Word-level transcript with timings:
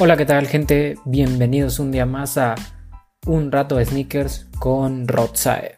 Hola, 0.00 0.16
¿qué 0.16 0.26
tal 0.26 0.48
gente? 0.48 0.96
Bienvenidos 1.04 1.78
un 1.78 1.92
día 1.92 2.04
más 2.04 2.36
a 2.36 2.56
Un 3.26 3.52
rato 3.52 3.76
de 3.76 3.84
sneakers 3.84 4.48
con 4.58 5.06
Rodsae. 5.06 5.76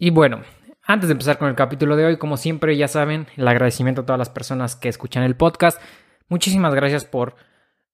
Y 0.00 0.10
bueno, 0.10 0.42
antes 0.82 1.08
de 1.08 1.12
empezar 1.12 1.38
con 1.38 1.48
el 1.48 1.54
capítulo 1.54 1.94
de 1.94 2.06
hoy, 2.06 2.16
como 2.16 2.36
siempre 2.36 2.76
ya 2.76 2.88
saben, 2.88 3.28
el 3.36 3.46
agradecimiento 3.46 4.00
a 4.00 4.06
todas 4.06 4.18
las 4.18 4.30
personas 4.30 4.74
que 4.74 4.88
escuchan 4.88 5.22
el 5.22 5.36
podcast. 5.36 5.80
Muchísimas 6.28 6.74
gracias 6.74 7.04
por 7.04 7.36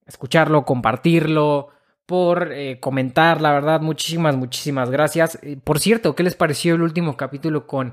escucharlo, 0.06 0.64
compartirlo, 0.64 1.68
por 2.06 2.50
eh, 2.50 2.80
comentar, 2.80 3.42
la 3.42 3.52
verdad, 3.52 3.82
muchísimas, 3.82 4.36
muchísimas 4.36 4.88
gracias. 4.90 5.38
Eh, 5.42 5.58
por 5.62 5.78
cierto, 5.80 6.14
¿qué 6.14 6.22
les 6.22 6.34
pareció 6.34 6.76
el 6.76 6.82
último 6.82 7.18
capítulo 7.18 7.66
con 7.66 7.92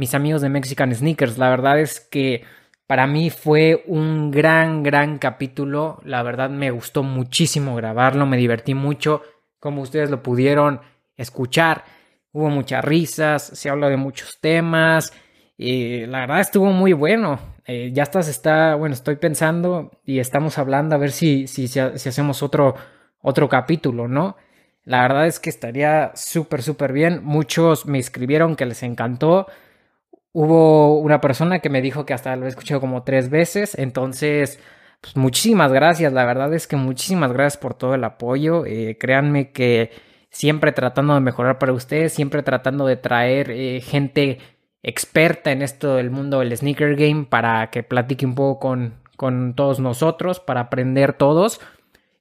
mis 0.00 0.14
amigos 0.14 0.40
de 0.40 0.48
Mexican 0.48 0.94
Sneakers? 0.94 1.36
La 1.36 1.50
verdad 1.50 1.78
es 1.78 2.00
que 2.00 2.42
para 2.86 3.06
mí 3.06 3.28
fue 3.28 3.84
un 3.86 4.30
gran, 4.30 4.82
gran 4.82 5.18
capítulo. 5.18 6.00
La 6.04 6.22
verdad 6.22 6.48
me 6.48 6.70
gustó 6.70 7.02
muchísimo 7.02 7.76
grabarlo, 7.76 8.24
me 8.24 8.38
divertí 8.38 8.72
mucho, 8.74 9.22
como 9.58 9.82
ustedes 9.82 10.10
lo 10.10 10.22
pudieron 10.22 10.80
escuchar. 11.16 11.84
Hubo 12.32 12.48
muchas 12.48 12.82
risas, 12.82 13.42
se 13.42 13.68
habló 13.68 13.90
de 13.90 13.98
muchos 13.98 14.38
temas. 14.40 15.12
Y 15.58 16.06
la 16.06 16.20
verdad 16.20 16.40
estuvo 16.40 16.72
muy 16.72 16.94
bueno. 16.94 17.38
Eh, 17.66 17.90
ya 17.92 18.04
estás, 18.04 18.26
está, 18.26 18.74
bueno, 18.76 18.94
estoy 18.94 19.16
pensando 19.16 19.90
y 20.04 20.18
estamos 20.18 20.56
hablando 20.56 20.94
a 20.94 20.98
ver 20.98 21.12
si, 21.12 21.46
si, 21.46 21.68
si 21.68 21.78
hacemos 21.78 22.42
otro 22.42 22.74
otro 23.22 23.48
capítulo, 23.48 24.08
¿no? 24.08 24.36
La 24.84 25.02
verdad 25.02 25.26
es 25.26 25.38
que 25.38 25.50
estaría 25.50 26.12
súper, 26.14 26.62
súper 26.62 26.92
bien. 26.92 27.20
Muchos 27.22 27.86
me 27.86 27.98
escribieron 27.98 28.56
que 28.56 28.66
les 28.66 28.82
encantó. 28.82 29.46
Hubo 30.32 31.00
una 31.00 31.20
persona 31.20 31.58
que 31.58 31.70
me 31.70 31.82
dijo 31.82 32.06
que 32.06 32.14
hasta 32.14 32.36
lo 32.36 32.46
he 32.46 32.48
escuchado 32.48 32.80
como 32.80 33.02
tres 33.02 33.30
veces. 33.30 33.76
Entonces, 33.76 34.60
pues 35.00 35.16
muchísimas 35.16 35.72
gracias. 35.72 36.12
La 36.12 36.24
verdad 36.24 36.52
es 36.54 36.66
que 36.66 36.76
muchísimas 36.76 37.32
gracias 37.32 37.60
por 37.60 37.74
todo 37.74 37.94
el 37.94 38.04
apoyo. 38.04 38.64
Eh, 38.66 38.96
créanme 38.98 39.50
que 39.52 39.90
siempre 40.30 40.72
tratando 40.72 41.14
de 41.14 41.20
mejorar 41.20 41.58
para 41.58 41.72
ustedes, 41.72 42.12
siempre 42.12 42.42
tratando 42.42 42.86
de 42.86 42.96
traer 42.96 43.50
eh, 43.50 43.80
gente 43.80 44.38
experta 44.82 45.52
en 45.52 45.62
esto 45.62 45.96
del 45.96 46.10
mundo 46.10 46.40
del 46.40 46.56
sneaker 46.56 46.96
game 46.96 47.26
para 47.28 47.70
que 47.70 47.82
platique 47.82 48.24
un 48.24 48.34
poco 48.34 48.60
con, 48.60 48.94
con 49.16 49.54
todos 49.54 49.80
nosotros, 49.80 50.40
para 50.40 50.60
aprender 50.60 51.12
todos. 51.12 51.60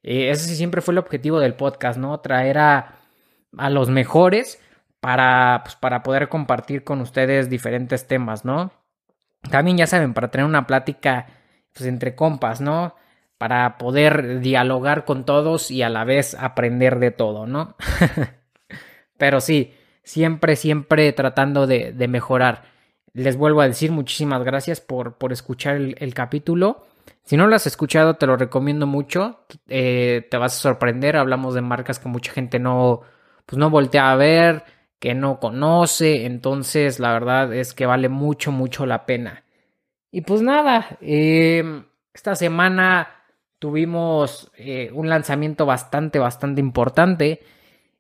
Eh, 0.04 0.30
ese 0.32 0.56
siempre 0.56 0.82
fue 0.82 0.94
el 0.94 0.98
objetivo 0.98 1.40
del 1.40 1.54
podcast, 1.54 2.00
¿no? 2.00 2.20
Traer 2.20 2.58
a, 2.58 2.96
a 3.58 3.70
los 3.70 3.90
mejores 3.90 4.60
para, 5.00 5.62
pues, 5.64 5.76
para 5.76 6.04
poder 6.04 6.30
compartir 6.30 6.84
con 6.84 7.02
ustedes 7.02 7.50
diferentes 7.50 8.08
temas, 8.08 8.46
¿no? 8.46 8.72
También 9.50 9.78
ya 9.78 9.88
saben, 9.88 10.14
para 10.14 10.30
tener 10.30 10.46
una 10.46 10.68
plática 10.68 11.28
pues, 11.74 11.88
entre 11.88 12.16
compas, 12.16 12.62
¿no? 12.62 12.96
Para 13.38 13.78
poder 13.78 14.42
dialogar 14.42 15.06
con 15.06 15.26
todos 15.26 15.72
y 15.72 15.82
a 15.82 15.90
la 15.90 16.04
vez 16.04 16.36
aprender 16.36 17.00
de 17.00 17.12
todo, 17.12 17.48
¿no? 17.48 17.76
Pero 19.18 19.40
sí, 19.40 19.74
siempre, 20.04 20.56
siempre 20.56 21.12
tratando 21.14 21.68
de, 21.68 21.94
de, 21.94 22.08
mejorar. 22.08 22.64
Les 23.14 23.38
vuelvo 23.38 23.62
a 23.62 23.68
decir 23.68 23.92
muchísimas 23.92 24.44
gracias 24.44 24.82
por, 24.82 25.18
por 25.18 25.32
escuchar 25.32 25.78
el, 25.78 26.14
capítulo. 26.14 26.86
Si 27.24 27.38
no 27.38 27.48
lo 27.48 27.56
has 27.56 27.68
escuchado, 27.68 28.16
te 28.16 28.28
lo 28.28 28.36
recomiendo 28.36 28.88
mucho. 28.88 29.46
Eh, 29.68 30.28
te 30.30 30.38
vas 30.38 30.56
a 30.56 30.60
sorprender. 30.60 31.16
Hablamos 31.16 31.54
de 31.54 31.62
marcas 31.62 32.00
que 32.00 32.10
mucha 32.10 32.32
gente 32.32 32.60
no, 32.60 33.02
pues 33.46 33.58
no 33.58 33.70
voltea 33.70 34.12
a 34.12 34.16
ver, 34.16 34.64
que 35.00 35.16
no 35.16 35.40
conoce. 35.40 36.26
Entonces, 36.26 37.00
la 37.00 37.14
verdad 37.14 37.54
es 37.54 37.74
que 37.74 37.86
vale 37.86 38.10
mucho, 38.10 38.52
mucho 38.52 38.86
la 38.86 39.06
pena. 39.06 39.44
Y 40.12 40.22
pues 40.22 40.42
nada, 40.42 40.98
em, 41.02 41.86
esta 42.14 42.36
semana 42.36 43.10
tuvimos 43.60 44.52
eh, 44.58 44.92
un 44.94 45.10
lanzamiento 45.10 45.66
bastante, 45.66 46.20
bastante 46.20 46.62
importante. 46.62 47.42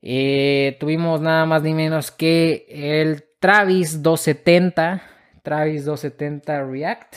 Eh, 0.01 0.77
tuvimos 0.79 1.21
nada 1.21 1.45
más 1.45 1.61
ni 1.63 1.73
menos 1.73 2.11
que 2.11 2.65
el 2.69 3.23
Travis 3.39 4.01
270. 4.01 5.01
Travis 5.43 5.85
270 5.85 6.63
React. 6.65 7.15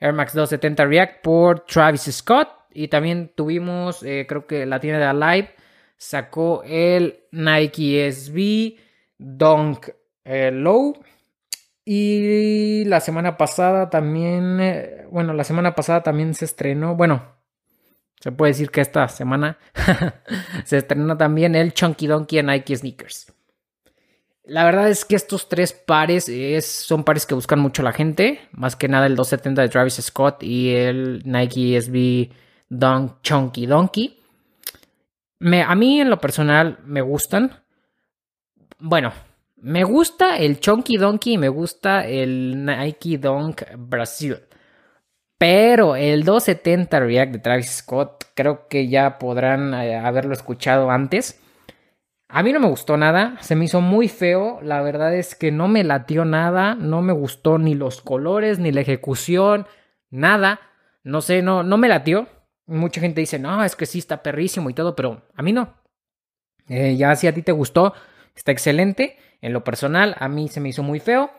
Air 0.00 0.12
Max 0.12 0.34
270 0.34 0.84
React 0.84 1.22
por 1.22 1.60
Travis 1.60 2.02
Scott. 2.10 2.48
Y 2.74 2.88
también 2.88 3.30
tuvimos, 3.34 4.02
eh, 4.02 4.26
creo 4.28 4.46
que 4.46 4.66
la 4.66 4.80
tienda 4.80 4.98
de 4.98 5.06
Alive 5.06 5.54
sacó 6.02 6.64
el 6.64 7.20
Nike 7.30 8.10
SB 8.10 8.76
Dunk 9.18 9.88
eh, 10.24 10.50
Low. 10.50 11.00
Y 11.84 12.84
la 12.86 13.00
semana 13.00 13.36
pasada 13.36 13.88
también, 13.88 14.58
eh, 14.60 15.06
bueno, 15.10 15.32
la 15.32 15.44
semana 15.44 15.74
pasada 15.74 16.02
también 16.02 16.34
se 16.34 16.44
estrenó, 16.44 16.94
bueno, 16.96 17.22
se 18.20 18.30
puede 18.30 18.52
decir 18.52 18.70
que 18.70 18.80
esta 18.80 19.08
semana 19.08 19.58
se 20.64 20.78
estrenó 20.78 21.16
también 21.16 21.54
el 21.54 21.72
Chunky 21.72 22.06
Donkey 22.06 22.38
en 22.38 22.46
Nike 22.46 22.76
Sneakers. 22.76 23.32
La 24.44 24.64
verdad 24.64 24.88
es 24.88 25.04
que 25.04 25.14
estos 25.16 25.48
tres 25.48 25.72
pares 25.72 26.26
son 26.64 27.04
pares 27.04 27.26
que 27.26 27.34
buscan 27.34 27.60
mucho 27.60 27.82
la 27.82 27.92
gente. 27.92 28.40
Más 28.52 28.74
que 28.74 28.88
nada 28.88 29.06
el 29.06 29.14
270 29.14 29.62
de 29.62 29.68
Travis 29.68 29.94
Scott 29.94 30.42
y 30.42 30.74
el 30.74 31.22
Nike 31.24 31.80
SB 31.80 32.34
Dunk 32.68 33.22
Chunky 33.22 33.66
Donkey. 33.66 34.21
A 35.42 35.74
mí 35.74 36.00
en 36.00 36.10
lo 36.10 36.20
personal 36.20 36.78
me 36.84 37.00
gustan. 37.00 37.62
Bueno, 38.78 39.12
me 39.56 39.84
gusta 39.84 40.38
el 40.38 40.60
Chunky 40.60 40.96
Donkey 40.96 41.34
y 41.34 41.38
me 41.38 41.48
gusta 41.48 42.06
el 42.06 42.64
Nike 42.64 43.18
Dunk 43.18 43.62
Brasil. 43.76 44.38
Pero 45.38 45.96
el 45.96 46.22
270 46.24 47.00
React 47.00 47.32
de 47.32 47.38
Travis 47.40 47.70
Scott 47.70 48.24
creo 48.34 48.68
que 48.68 48.86
ya 48.88 49.18
podrán 49.18 49.74
eh, 49.74 49.96
haberlo 49.96 50.32
escuchado 50.32 50.90
antes. 50.90 51.40
A 52.28 52.42
mí 52.42 52.52
no 52.52 52.60
me 52.60 52.68
gustó 52.68 52.96
nada, 52.96 53.36
se 53.40 53.56
me 53.56 53.64
hizo 53.66 53.80
muy 53.80 54.08
feo, 54.08 54.60
la 54.62 54.80
verdad 54.80 55.14
es 55.14 55.34
que 55.34 55.52
no 55.52 55.68
me 55.68 55.84
latió 55.84 56.24
nada, 56.24 56.74
no 56.74 57.02
me 57.02 57.12
gustó 57.12 57.58
ni 57.58 57.74
los 57.74 58.00
colores, 58.00 58.58
ni 58.58 58.72
la 58.72 58.80
ejecución, 58.80 59.66
nada, 60.10 60.60
no 61.02 61.20
sé, 61.20 61.42
no, 61.42 61.62
no 61.62 61.76
me 61.76 61.88
latió. 61.88 62.28
Mucha 62.66 63.00
gente 63.00 63.20
dice, 63.20 63.38
no, 63.38 63.62
es 63.64 63.76
que 63.76 63.86
sí 63.86 63.98
está 63.98 64.22
perrísimo 64.22 64.70
y 64.70 64.74
todo, 64.74 64.94
pero 64.94 65.22
a 65.34 65.42
mí 65.42 65.52
no. 65.52 65.74
Eh, 66.68 66.96
ya 66.96 67.14
si 67.16 67.26
a 67.26 67.34
ti 67.34 67.42
te 67.42 67.52
gustó, 67.52 67.92
está 68.34 68.52
excelente. 68.52 69.16
En 69.40 69.52
lo 69.52 69.64
personal, 69.64 70.14
a 70.18 70.28
mí 70.28 70.48
se 70.48 70.60
me 70.60 70.68
hizo 70.68 70.82
muy 70.82 71.00
feo. 71.00 71.30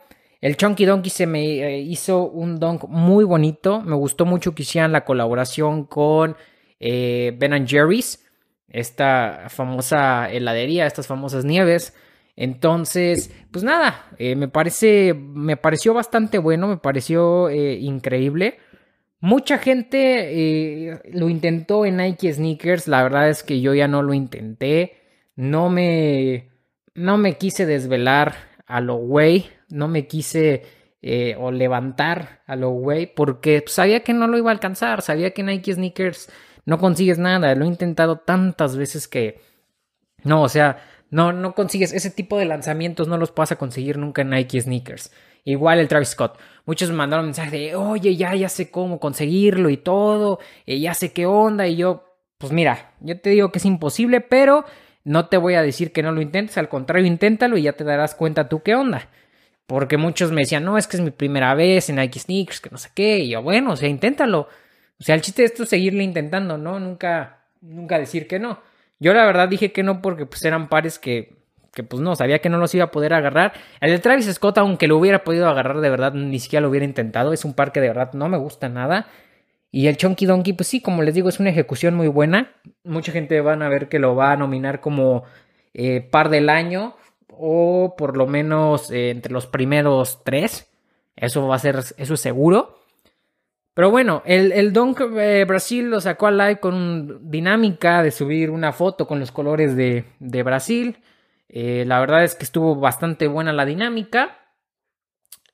El 0.44 0.58
Chunky 0.58 0.84
Donkey 0.84 1.08
se 1.08 1.26
me 1.26 1.42
eh, 1.42 1.78
hizo 1.78 2.26
un 2.26 2.60
donk 2.60 2.84
muy 2.86 3.24
bonito. 3.24 3.80
Me 3.80 3.96
gustó 3.96 4.26
mucho 4.26 4.54
que 4.54 4.62
hicieran 4.62 4.92
la 4.92 5.06
colaboración 5.06 5.84
con 5.84 6.36
eh, 6.80 7.34
Ben 7.38 7.66
Jerry's 7.66 8.20
esta 8.68 9.46
famosa 9.48 10.30
heladería, 10.30 10.86
estas 10.86 11.06
famosas 11.06 11.46
nieves. 11.46 11.94
Entonces, 12.36 13.32
pues 13.50 13.64
nada, 13.64 14.04
eh, 14.18 14.36
me 14.36 14.48
parece, 14.48 15.14
me 15.14 15.56
pareció 15.56 15.94
bastante 15.94 16.36
bueno, 16.36 16.68
me 16.68 16.76
pareció 16.76 17.50
increíble. 17.50 18.58
Mucha 19.24 19.56
gente 19.56 20.88
eh, 20.90 21.00
lo 21.12 21.30
intentó 21.30 21.86
en 21.86 21.96
Nike 21.96 22.30
Sneakers, 22.30 22.88
la 22.88 23.02
verdad 23.02 23.30
es 23.30 23.42
que 23.42 23.62
yo 23.62 23.72
ya 23.72 23.88
no 23.88 24.02
lo 24.02 24.12
intenté, 24.12 24.98
no 25.34 25.70
me, 25.70 26.50
no 26.94 27.16
me 27.16 27.38
quise 27.38 27.64
desvelar 27.64 28.34
a 28.66 28.82
lo 28.82 28.96
güey, 28.96 29.46
no 29.70 29.88
me 29.88 30.06
quise 30.06 30.62
o 31.38 31.50
levantar 31.50 32.42
a 32.46 32.54
lo 32.54 32.70
güey, 32.70 33.06
porque 33.14 33.64
sabía 33.66 34.00
que 34.00 34.12
no 34.12 34.26
lo 34.26 34.36
iba 34.36 34.50
a 34.50 34.52
alcanzar, 34.52 35.00
sabía 35.00 35.30
que 35.32 35.42
Nike 35.42 35.72
Sneakers 35.72 36.30
no 36.66 36.78
consigues 36.78 37.18
nada. 37.18 37.54
Lo 37.54 37.64
he 37.64 37.68
intentado 37.68 38.18
tantas 38.18 38.76
veces 38.76 39.08
que 39.08 39.40
no, 40.22 40.42
o 40.42 40.48
sea, 40.50 40.82
no, 41.10 41.32
no 41.32 41.54
consigues 41.54 41.92
ese 41.92 42.10
tipo 42.10 42.38
de 42.38 42.44
lanzamientos, 42.44 43.08
no 43.08 43.16
los 43.16 43.34
vas 43.34 43.52
a 43.52 43.56
conseguir 43.56 43.96
nunca 43.96 44.22
en 44.22 44.30
Nike 44.30 44.60
Sneakers. 44.60 45.12
Igual 45.44 45.78
el 45.78 45.88
Travis 45.88 46.08
Scott. 46.08 46.38
Muchos 46.64 46.90
me 46.90 46.96
mandaron 46.96 47.26
mensajes 47.26 47.52
de, 47.52 47.76
oye, 47.76 48.16
ya, 48.16 48.34
ya 48.34 48.48
sé 48.48 48.70
cómo 48.70 48.98
conseguirlo 48.98 49.68
y 49.68 49.76
todo, 49.76 50.38
eh, 50.66 50.80
ya 50.80 50.94
sé 50.94 51.12
qué 51.12 51.26
onda. 51.26 51.66
Y 51.66 51.76
yo, 51.76 52.04
pues 52.38 52.52
mira, 52.52 52.92
yo 53.00 53.20
te 53.20 53.30
digo 53.30 53.52
que 53.52 53.58
es 53.58 53.64
imposible, 53.66 54.20
pero 54.22 54.64
no 55.04 55.26
te 55.26 55.36
voy 55.36 55.54
a 55.54 55.62
decir 55.62 55.92
que 55.92 56.02
no 56.02 56.12
lo 56.12 56.22
intentes, 56.22 56.56
al 56.56 56.70
contrario, 56.70 57.06
inténtalo 57.06 57.58
y 57.58 57.62
ya 57.62 57.74
te 57.74 57.84
darás 57.84 58.14
cuenta 58.14 58.48
tú 58.48 58.62
qué 58.62 58.74
onda. 58.74 59.08
Porque 59.66 59.96
muchos 59.96 60.32
me 60.32 60.42
decían, 60.42 60.64
no, 60.64 60.78
es 60.78 60.86
que 60.86 60.96
es 60.96 61.02
mi 61.02 61.10
primera 61.10 61.54
vez 61.54 61.88
en 61.90 61.96
Nike 61.96 62.20
Sneakers, 62.20 62.60
que 62.60 62.70
no 62.70 62.78
sé 62.78 62.90
qué. 62.94 63.18
Y 63.20 63.30
yo, 63.30 63.42
bueno, 63.42 63.72
o 63.72 63.76
sea, 63.76 63.88
inténtalo. 63.88 64.48
O 65.00 65.02
sea, 65.04 65.14
el 65.14 65.22
chiste 65.22 65.42
de 65.42 65.46
esto 65.46 65.62
es 65.64 65.68
seguirle 65.68 66.04
intentando, 66.04 66.58
¿no? 66.58 66.80
Nunca, 66.80 67.44
nunca 67.60 67.98
decir 67.98 68.26
que 68.26 68.38
no. 68.38 68.60
Yo 68.98 69.12
la 69.14 69.24
verdad 69.26 69.48
dije 69.48 69.72
que 69.72 69.82
no 69.82 70.00
porque 70.02 70.26
pues 70.26 70.44
eran 70.44 70.68
pares 70.68 70.98
que, 70.98 71.34
que 71.74 71.82
pues 71.82 72.00
no, 72.00 72.16
sabía 72.16 72.38
que 72.38 72.48
no 72.48 72.58
los 72.58 72.74
iba 72.74 72.84
a 72.84 72.90
poder 72.90 73.12
agarrar. 73.12 73.52
El 73.80 73.90
de 73.90 73.98
Travis 73.98 74.26
Scott, 74.32 74.58
aunque 74.58 74.86
lo 74.86 74.96
hubiera 74.96 75.24
podido 75.24 75.48
agarrar 75.48 75.80
de 75.80 75.90
verdad, 75.90 76.12
ni 76.14 76.38
siquiera 76.38 76.62
lo 76.62 76.70
hubiera 76.70 76.86
intentado. 76.86 77.32
Es 77.32 77.44
un 77.44 77.54
par 77.54 77.72
que 77.72 77.80
de 77.80 77.88
verdad 77.88 78.12
no 78.14 78.28
me 78.28 78.38
gusta 78.38 78.68
nada. 78.68 79.06
Y 79.70 79.88
el 79.88 79.96
Chunky 79.96 80.26
Donkey, 80.26 80.52
pues 80.52 80.68
sí, 80.68 80.80
como 80.80 81.02
les 81.02 81.14
digo, 81.14 81.28
es 81.28 81.40
una 81.40 81.50
ejecución 81.50 81.94
muy 81.94 82.08
buena. 82.08 82.52
Mucha 82.84 83.12
gente 83.12 83.40
van 83.40 83.62
a 83.62 83.68
ver 83.68 83.88
que 83.88 83.98
lo 83.98 84.14
va 84.14 84.32
a 84.32 84.36
nominar 84.36 84.80
como 84.80 85.24
eh, 85.74 86.00
par 86.00 86.30
del 86.30 86.48
año 86.48 86.96
o 87.28 87.94
por 87.96 88.16
lo 88.16 88.26
menos 88.26 88.90
eh, 88.90 89.10
entre 89.10 89.32
los 89.32 89.46
primeros 89.46 90.22
tres. 90.24 90.70
Eso 91.16 91.46
va 91.48 91.56
a 91.56 91.58
ser, 91.58 91.76
eso 91.96 92.14
es 92.14 92.20
seguro. 92.20 92.78
Pero 93.74 93.90
bueno, 93.90 94.22
el, 94.24 94.52
el 94.52 94.72
Dunk 94.72 95.00
eh, 95.18 95.44
Brasil 95.46 95.90
lo 95.90 96.00
sacó 96.00 96.28
al 96.28 96.38
live 96.38 96.60
con 96.60 97.28
dinámica 97.28 98.02
de 98.04 98.12
subir 98.12 98.50
una 98.50 98.72
foto 98.72 99.06
con 99.08 99.18
los 99.18 99.32
colores 99.32 99.74
de, 99.74 100.04
Brasil. 100.44 100.98
Eh, 101.48 101.84
la 101.86 102.00
verdad 102.00 102.24
es 102.24 102.34
que 102.34 102.44
estuvo 102.44 102.74
bastante 102.76 103.26
buena 103.26 103.52
la 103.52 103.64
dinámica. 103.64 104.38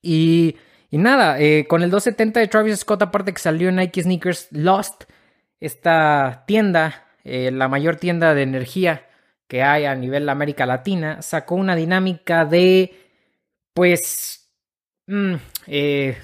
Y, 0.02 0.56
y 0.90 0.98
nada, 0.98 1.38
eh, 1.40 1.66
con 1.68 1.82
el 1.82 1.90
270 1.90 2.40
de 2.40 2.48
Travis 2.48 2.80
Scott, 2.80 3.02
aparte 3.02 3.32
que 3.32 3.40
salió 3.40 3.70
Nike 3.70 4.02
Sneakers 4.02 4.48
Lost, 4.52 5.04
esta 5.60 6.44
tienda, 6.46 7.06
la 7.22 7.68
mayor 7.68 7.96
tienda 7.96 8.32
de 8.32 8.42
energía 8.42 9.06
que 9.46 9.62
hay 9.62 9.84
a 9.84 9.94
nivel 9.94 10.26
América 10.28 10.64
Latina, 10.64 11.20
sacó 11.20 11.54
una 11.54 11.76
dinámica 11.76 12.46
de, 12.46 12.94
pues, 13.74 14.50
mm, 15.06 15.34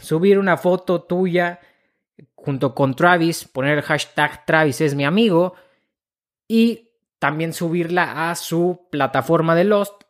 subir 0.00 0.38
una 0.38 0.56
foto 0.56 1.02
tuya 1.02 1.60
junto 2.34 2.74
con 2.74 2.94
Travis, 2.94 3.44
poner 3.44 3.78
el 3.78 3.82
hashtag 3.82 4.44
Travis 4.46 4.80
es 4.80 4.94
mi 4.94 5.04
amigo 5.04 5.54
y 6.48 6.85
también 7.18 7.52
subirla 7.52 8.30
a 8.30 8.34
su 8.34 8.88
plataforma 8.90 9.54
de 9.54 9.64
Lost 9.64 10.02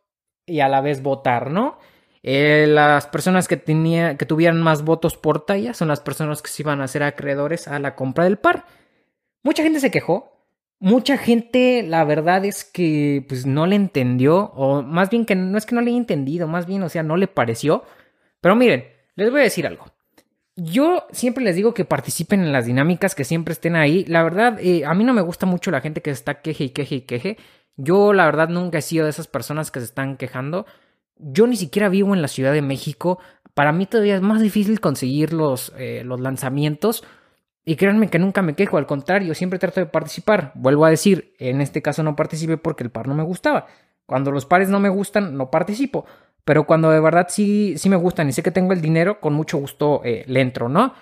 y 0.44 0.60
a 0.60 0.68
la 0.68 0.80
vez 0.80 1.02
votar, 1.02 1.50
¿no? 1.50 1.78
Eh, 2.22 2.66
las 2.68 3.06
personas 3.06 3.46
que, 3.46 3.56
tenía, 3.56 4.16
que 4.16 4.26
tuvieran 4.26 4.60
más 4.60 4.82
votos 4.82 5.16
por 5.16 5.46
talla 5.46 5.74
son 5.74 5.88
las 5.88 6.00
personas 6.00 6.42
que 6.42 6.48
se 6.48 6.62
iban 6.62 6.80
a 6.80 6.88
ser 6.88 7.04
acreedores 7.04 7.68
a 7.68 7.78
la 7.78 7.94
compra 7.94 8.24
del 8.24 8.38
par. 8.38 8.66
Mucha 9.44 9.62
gente 9.62 9.80
se 9.80 9.90
quejó. 9.92 10.32
Mucha 10.78 11.16
gente, 11.16 11.82
la 11.84 12.04
verdad 12.04 12.44
es 12.44 12.64
que 12.64 13.24
pues 13.28 13.46
no 13.46 13.66
le 13.66 13.76
entendió, 13.76 14.52
o 14.54 14.82
más 14.82 15.08
bien 15.08 15.24
que 15.24 15.34
no 15.34 15.56
es 15.56 15.64
que 15.64 15.74
no 15.74 15.80
le 15.80 15.90
haya 15.90 15.98
entendido, 15.98 16.48
más 16.48 16.66
bien, 16.66 16.82
o 16.82 16.88
sea, 16.90 17.02
no 17.02 17.16
le 17.16 17.28
pareció. 17.28 17.84
Pero 18.40 18.56
miren, 18.56 18.84
les 19.14 19.30
voy 19.30 19.40
a 19.40 19.44
decir 19.44 19.66
algo. 19.66 19.86
Yo 20.56 21.06
siempre 21.12 21.44
les 21.44 21.54
digo 21.54 21.74
que 21.74 21.84
participen 21.84 22.40
en 22.40 22.50
las 22.50 22.64
dinámicas, 22.64 23.14
que 23.14 23.24
siempre 23.24 23.52
estén 23.52 23.76
ahí. 23.76 24.04
La 24.06 24.22
verdad, 24.22 24.58
eh, 24.58 24.86
a 24.86 24.94
mí 24.94 25.04
no 25.04 25.12
me 25.12 25.20
gusta 25.20 25.44
mucho 25.44 25.70
la 25.70 25.82
gente 25.82 26.00
que 26.00 26.10
está 26.10 26.40
queje 26.40 26.64
y 26.64 26.70
queje 26.70 26.94
y 26.96 27.00
queje. 27.02 27.36
Yo, 27.76 28.14
la 28.14 28.24
verdad, 28.24 28.48
nunca 28.48 28.78
he 28.78 28.82
sido 28.82 29.04
de 29.04 29.10
esas 29.10 29.26
personas 29.28 29.70
que 29.70 29.80
se 29.80 29.86
están 29.86 30.16
quejando. 30.16 30.64
Yo 31.18 31.46
ni 31.46 31.56
siquiera 31.56 31.90
vivo 31.90 32.14
en 32.14 32.22
la 32.22 32.28
Ciudad 32.28 32.54
de 32.54 32.62
México. 32.62 33.18
Para 33.52 33.72
mí 33.72 33.84
todavía 33.84 34.16
es 34.16 34.22
más 34.22 34.40
difícil 34.40 34.80
conseguir 34.80 35.34
los, 35.34 35.74
eh, 35.76 36.02
los 36.06 36.20
lanzamientos. 36.20 37.04
Y 37.66 37.76
créanme 37.76 38.08
que 38.08 38.18
nunca 38.18 38.40
me 38.42 38.54
quejo, 38.54 38.78
al 38.78 38.86
contrario, 38.86 39.34
siempre 39.34 39.58
trato 39.58 39.80
de 39.80 39.86
participar. 39.86 40.52
Vuelvo 40.54 40.86
a 40.86 40.90
decir, 40.90 41.34
en 41.38 41.60
este 41.60 41.82
caso 41.82 42.02
no 42.02 42.16
participé 42.16 42.56
porque 42.56 42.84
el 42.84 42.90
par 42.90 43.08
no 43.08 43.14
me 43.14 43.24
gustaba. 43.24 43.66
Cuando 44.06 44.30
los 44.30 44.46
pares 44.46 44.68
no 44.68 44.80
me 44.80 44.88
gustan, 44.88 45.36
no 45.36 45.50
participo. 45.50 46.06
Pero 46.46 46.64
cuando 46.64 46.90
de 46.92 47.00
verdad 47.00 47.26
sí, 47.28 47.74
sí 47.76 47.88
me 47.88 47.96
gustan 47.96 48.28
y 48.28 48.32
sé 48.32 48.40
que 48.40 48.52
tengo 48.52 48.72
el 48.72 48.80
dinero, 48.80 49.18
con 49.20 49.34
mucho 49.34 49.58
gusto 49.58 50.00
eh, 50.04 50.24
le 50.28 50.40
entro, 50.40 50.68
¿no? 50.68 50.94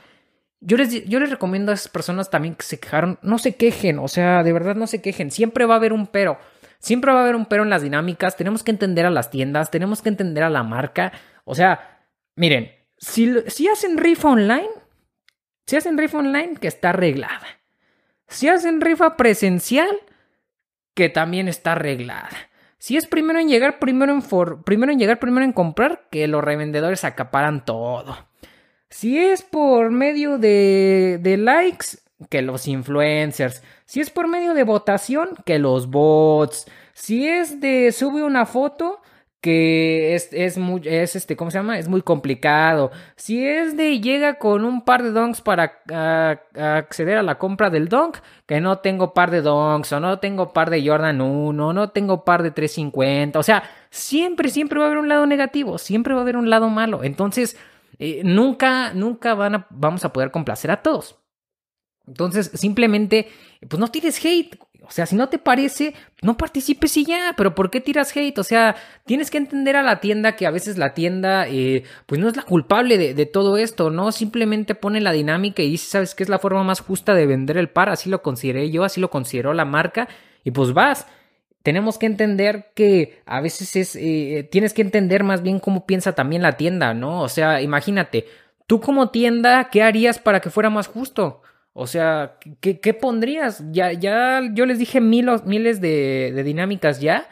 Yo 0.61 0.79
les, 0.79 1.05
yo 1.05 1.21
les 1.21 1.29
recomiendo 1.29 1.71
a 1.71 1.75
esas 1.75 1.89
personas 1.89 2.31
también 2.31 2.55
que 2.55 2.65
se 2.65 2.81
quejaron, 2.81 3.19
no 3.21 3.37
se 3.37 3.55
quejen, 3.55 3.99
o 3.99 4.09
sea, 4.09 4.43
de 4.43 4.55
verdad 4.55 4.75
no 4.75 4.87
se 4.87 5.03
quejen, 5.03 5.31
siempre 5.31 5.67
va 5.67 5.75
a 5.75 5.77
haber 5.77 5.93
un 5.93 6.07
pero, 6.07 6.39
siempre 6.79 7.13
va 7.13 7.19
a 7.19 7.23
haber 7.25 7.37
un 7.37 7.45
pero 7.45 7.63
en 7.63 7.69
las 7.69 7.83
dinámicas, 7.83 8.39
tenemos 8.39 8.63
que 8.63 8.71
entender 8.71 9.05
a 9.05 9.11
las 9.11 9.29
tiendas, 9.29 9.71
tenemos 9.71 10.01
que 10.01 10.09
entender 10.09 10.45
a 10.45 10.49
la 10.49 10.63
marca, 10.63 11.13
o 11.45 11.55
sea, 11.55 12.07
miren, 12.37 12.73
si, 12.97 13.31
si 13.47 13.69
hacen 13.69 13.99
rifa 13.99 14.31
online, 14.31 14.71
si 15.67 15.77
hacen 15.77 15.99
rifa 15.99 16.19
online, 16.21 16.57
que 16.59 16.69
está 16.69 16.89
arreglada. 16.89 17.61
Si 18.29 18.49
hacen 18.49 18.81
rifa 18.81 19.19
presencial, 19.19 19.95
que 20.95 21.11
también 21.11 21.49
está 21.49 21.73
arreglada. 21.73 22.31
Si 22.85 22.99
es 22.99 23.07
primero 23.07 23.39
en 23.39 23.49
llegar, 23.49 23.79
primero 23.79 24.13
en, 24.13 24.23
primero 24.63 24.93
en 24.93 24.99
llegar, 24.99 25.19
primero 25.19 25.43
en 25.43 25.55
comprar, 25.55 26.07
que 26.11 26.29
los 26.29 26.45
revendedores 26.45 27.05
acaparan 27.05 27.65
todo. 27.65 28.15
Si 28.91 29.17
es 29.17 29.41
por 29.41 29.91
medio 29.91 30.37
de, 30.37 31.19
de 31.23 31.39
likes, 31.39 31.97
que 32.29 32.43
los 32.43 32.69
influencers. 32.69 33.63
Si 33.87 34.01
es 34.01 34.11
por 34.11 34.29
medio 34.29 34.53
de 34.53 34.65
votación, 34.65 35.31
que 35.47 35.59
los 35.59 35.89
bots. 35.89 36.67
Si 36.93 37.27
es 37.27 37.59
de 37.59 37.91
sube 37.91 38.23
una 38.23 38.45
foto, 38.45 39.01
que 39.45 40.15
es, 40.15 40.31
es 40.33 40.57
muy, 40.57 40.81
es 40.87 41.17
este, 41.17 41.37
¿cómo 41.37 41.51
se 41.51 41.59
llama? 41.59 41.79
Es 41.79 41.87
muy 41.87 42.01
complicado. 42.01 42.91
Si 43.15 43.47
es 43.47 43.77
de 43.77 44.01
llega 44.01 44.39
con 44.39 44.65
un 44.65 44.87
par 44.87 45.03
de 45.03 45.11
donks 45.11 45.43
para 45.43 45.83
acceder 46.57 47.19
a 47.19 47.23
la 47.23 47.37
compra 47.37 47.69
del 47.69 47.91
donk, 47.91 48.17
que 48.47 48.63
no 48.63 48.79
tengo 48.79 49.13
par 49.13 49.31
de 49.31 49.43
donks, 49.43 49.93
o 49.93 50.01
no 50.01 50.19
tengo 50.19 50.55
par 50.55 50.71
de 50.71 50.83
Jordan 50.89 51.21
1, 51.21 51.75
no 51.75 51.91
tengo 51.91 52.25
par 52.25 52.43
de 52.43 52.53
350, 52.53 53.39
o 53.39 53.43
sea, 53.43 53.65
siempre, 53.91 54.49
siempre 54.49 54.79
va 54.79 54.87
a 54.87 54.89
haber 54.89 54.99
un 54.99 55.11
lado 55.11 55.27
negativo, 55.27 55.77
siempre 55.77 56.15
va 56.15 56.21
a 56.21 56.23
haber 56.23 56.39
un 56.39 56.49
lado 56.49 56.71
malo. 56.71 57.05
Entonces, 57.05 57.59
eh, 57.99 58.23
nunca, 58.25 58.95
nunca 58.95 59.35
van 59.35 59.57
a, 59.57 59.67
vamos 59.69 60.07
a 60.07 60.13
poder 60.15 60.31
complacer 60.31 60.71
a 60.71 60.81
todos. 60.81 61.19
Entonces, 62.07 62.51
simplemente, 62.55 63.29
pues 63.69 63.79
no 63.79 63.89
tires 63.89 64.25
hate. 64.25 64.59
O 64.87 64.91
sea, 64.91 65.07
si 65.07 65.17
no 65.17 65.29
te 65.29 65.39
parece, 65.39 65.95
no 66.23 66.37
participes 66.37 66.97
y 66.97 67.05
ya, 67.05 67.35
pero 67.37 67.55
¿por 67.55 67.71
qué 67.71 67.81
tiras 67.81 68.15
hate? 68.17 68.39
O 68.39 68.45
sea, 68.45 68.77
tienes 69.05 69.31
que 69.31 69.39
entender 69.39 69.77
a 69.77 69.83
la 69.83 70.01
tienda 70.01 70.37
que 70.37 70.47
a 70.47 70.51
veces 70.51 70.79
la 70.79 70.95
tienda, 70.95 71.47
eh, 71.49 71.85
pues 72.07 72.21
no 72.21 72.29
es 72.29 72.37
la 72.37 72.43
culpable 72.43 73.15
de, 73.15 73.27
todo 73.27 73.57
esto, 73.57 73.91
¿no? 73.91 74.13
Simplemente 74.13 74.75
pone 74.75 75.01
la 75.01 75.13
dinámica 75.13 75.63
y 75.63 75.71
dice, 75.71 75.89
¿sabes 75.89 76.15
qué 76.15 76.23
es 76.23 76.29
la 76.29 76.39
forma 76.39 76.63
más 76.65 76.81
justa 76.81 77.15
de 77.15 77.27
vender 77.27 77.57
el 77.57 77.69
par? 77.69 77.89
Así 77.89 78.11
lo 78.11 78.23
consideré 78.23 78.71
yo, 78.71 78.85
así 78.85 79.01
lo 79.01 79.11
consideró 79.11 79.55
la 79.55 79.65
marca, 79.65 80.09
y 80.45 80.51
pues 80.51 80.73
vas. 80.73 81.07
Tenemos 81.63 81.97
que 81.97 82.07
entender 82.07 82.73
que 82.75 83.23
a 83.25 83.41
veces 83.41 83.75
es, 83.77 83.97
eh, 83.97 84.47
tienes 84.53 84.75
que 84.75 84.83
entender 84.83 85.25
más 85.25 85.43
bien 85.43 85.61
cómo 85.61 85.87
piensa 85.87 86.13
también 86.13 86.43
la 86.43 86.59
tienda, 86.59 86.93
¿no? 86.93 87.23
O 87.23 87.29
sea, 87.29 87.63
imagínate, 87.63 88.27
tú 88.67 88.81
como 88.81 89.11
tienda, 89.11 89.71
¿qué 89.71 89.83
harías 89.83 90.19
para 90.19 90.41
que 90.41 90.51
fuera 90.51 90.69
más 90.69 90.89
justo? 90.89 91.41
O 91.77 91.89
sea, 91.89 92.39
¿qué, 92.61 92.95
pondrías? 92.95 93.65
Ya, 93.73 93.93
ya 93.93 94.41
yo 94.53 94.65
les 94.65 94.79
dije 94.79 95.01
miles, 95.01 95.45
miles 95.45 95.81
de, 95.81 96.33
de, 96.33 96.43
dinámicas 96.45 97.01
ya. 97.01 97.29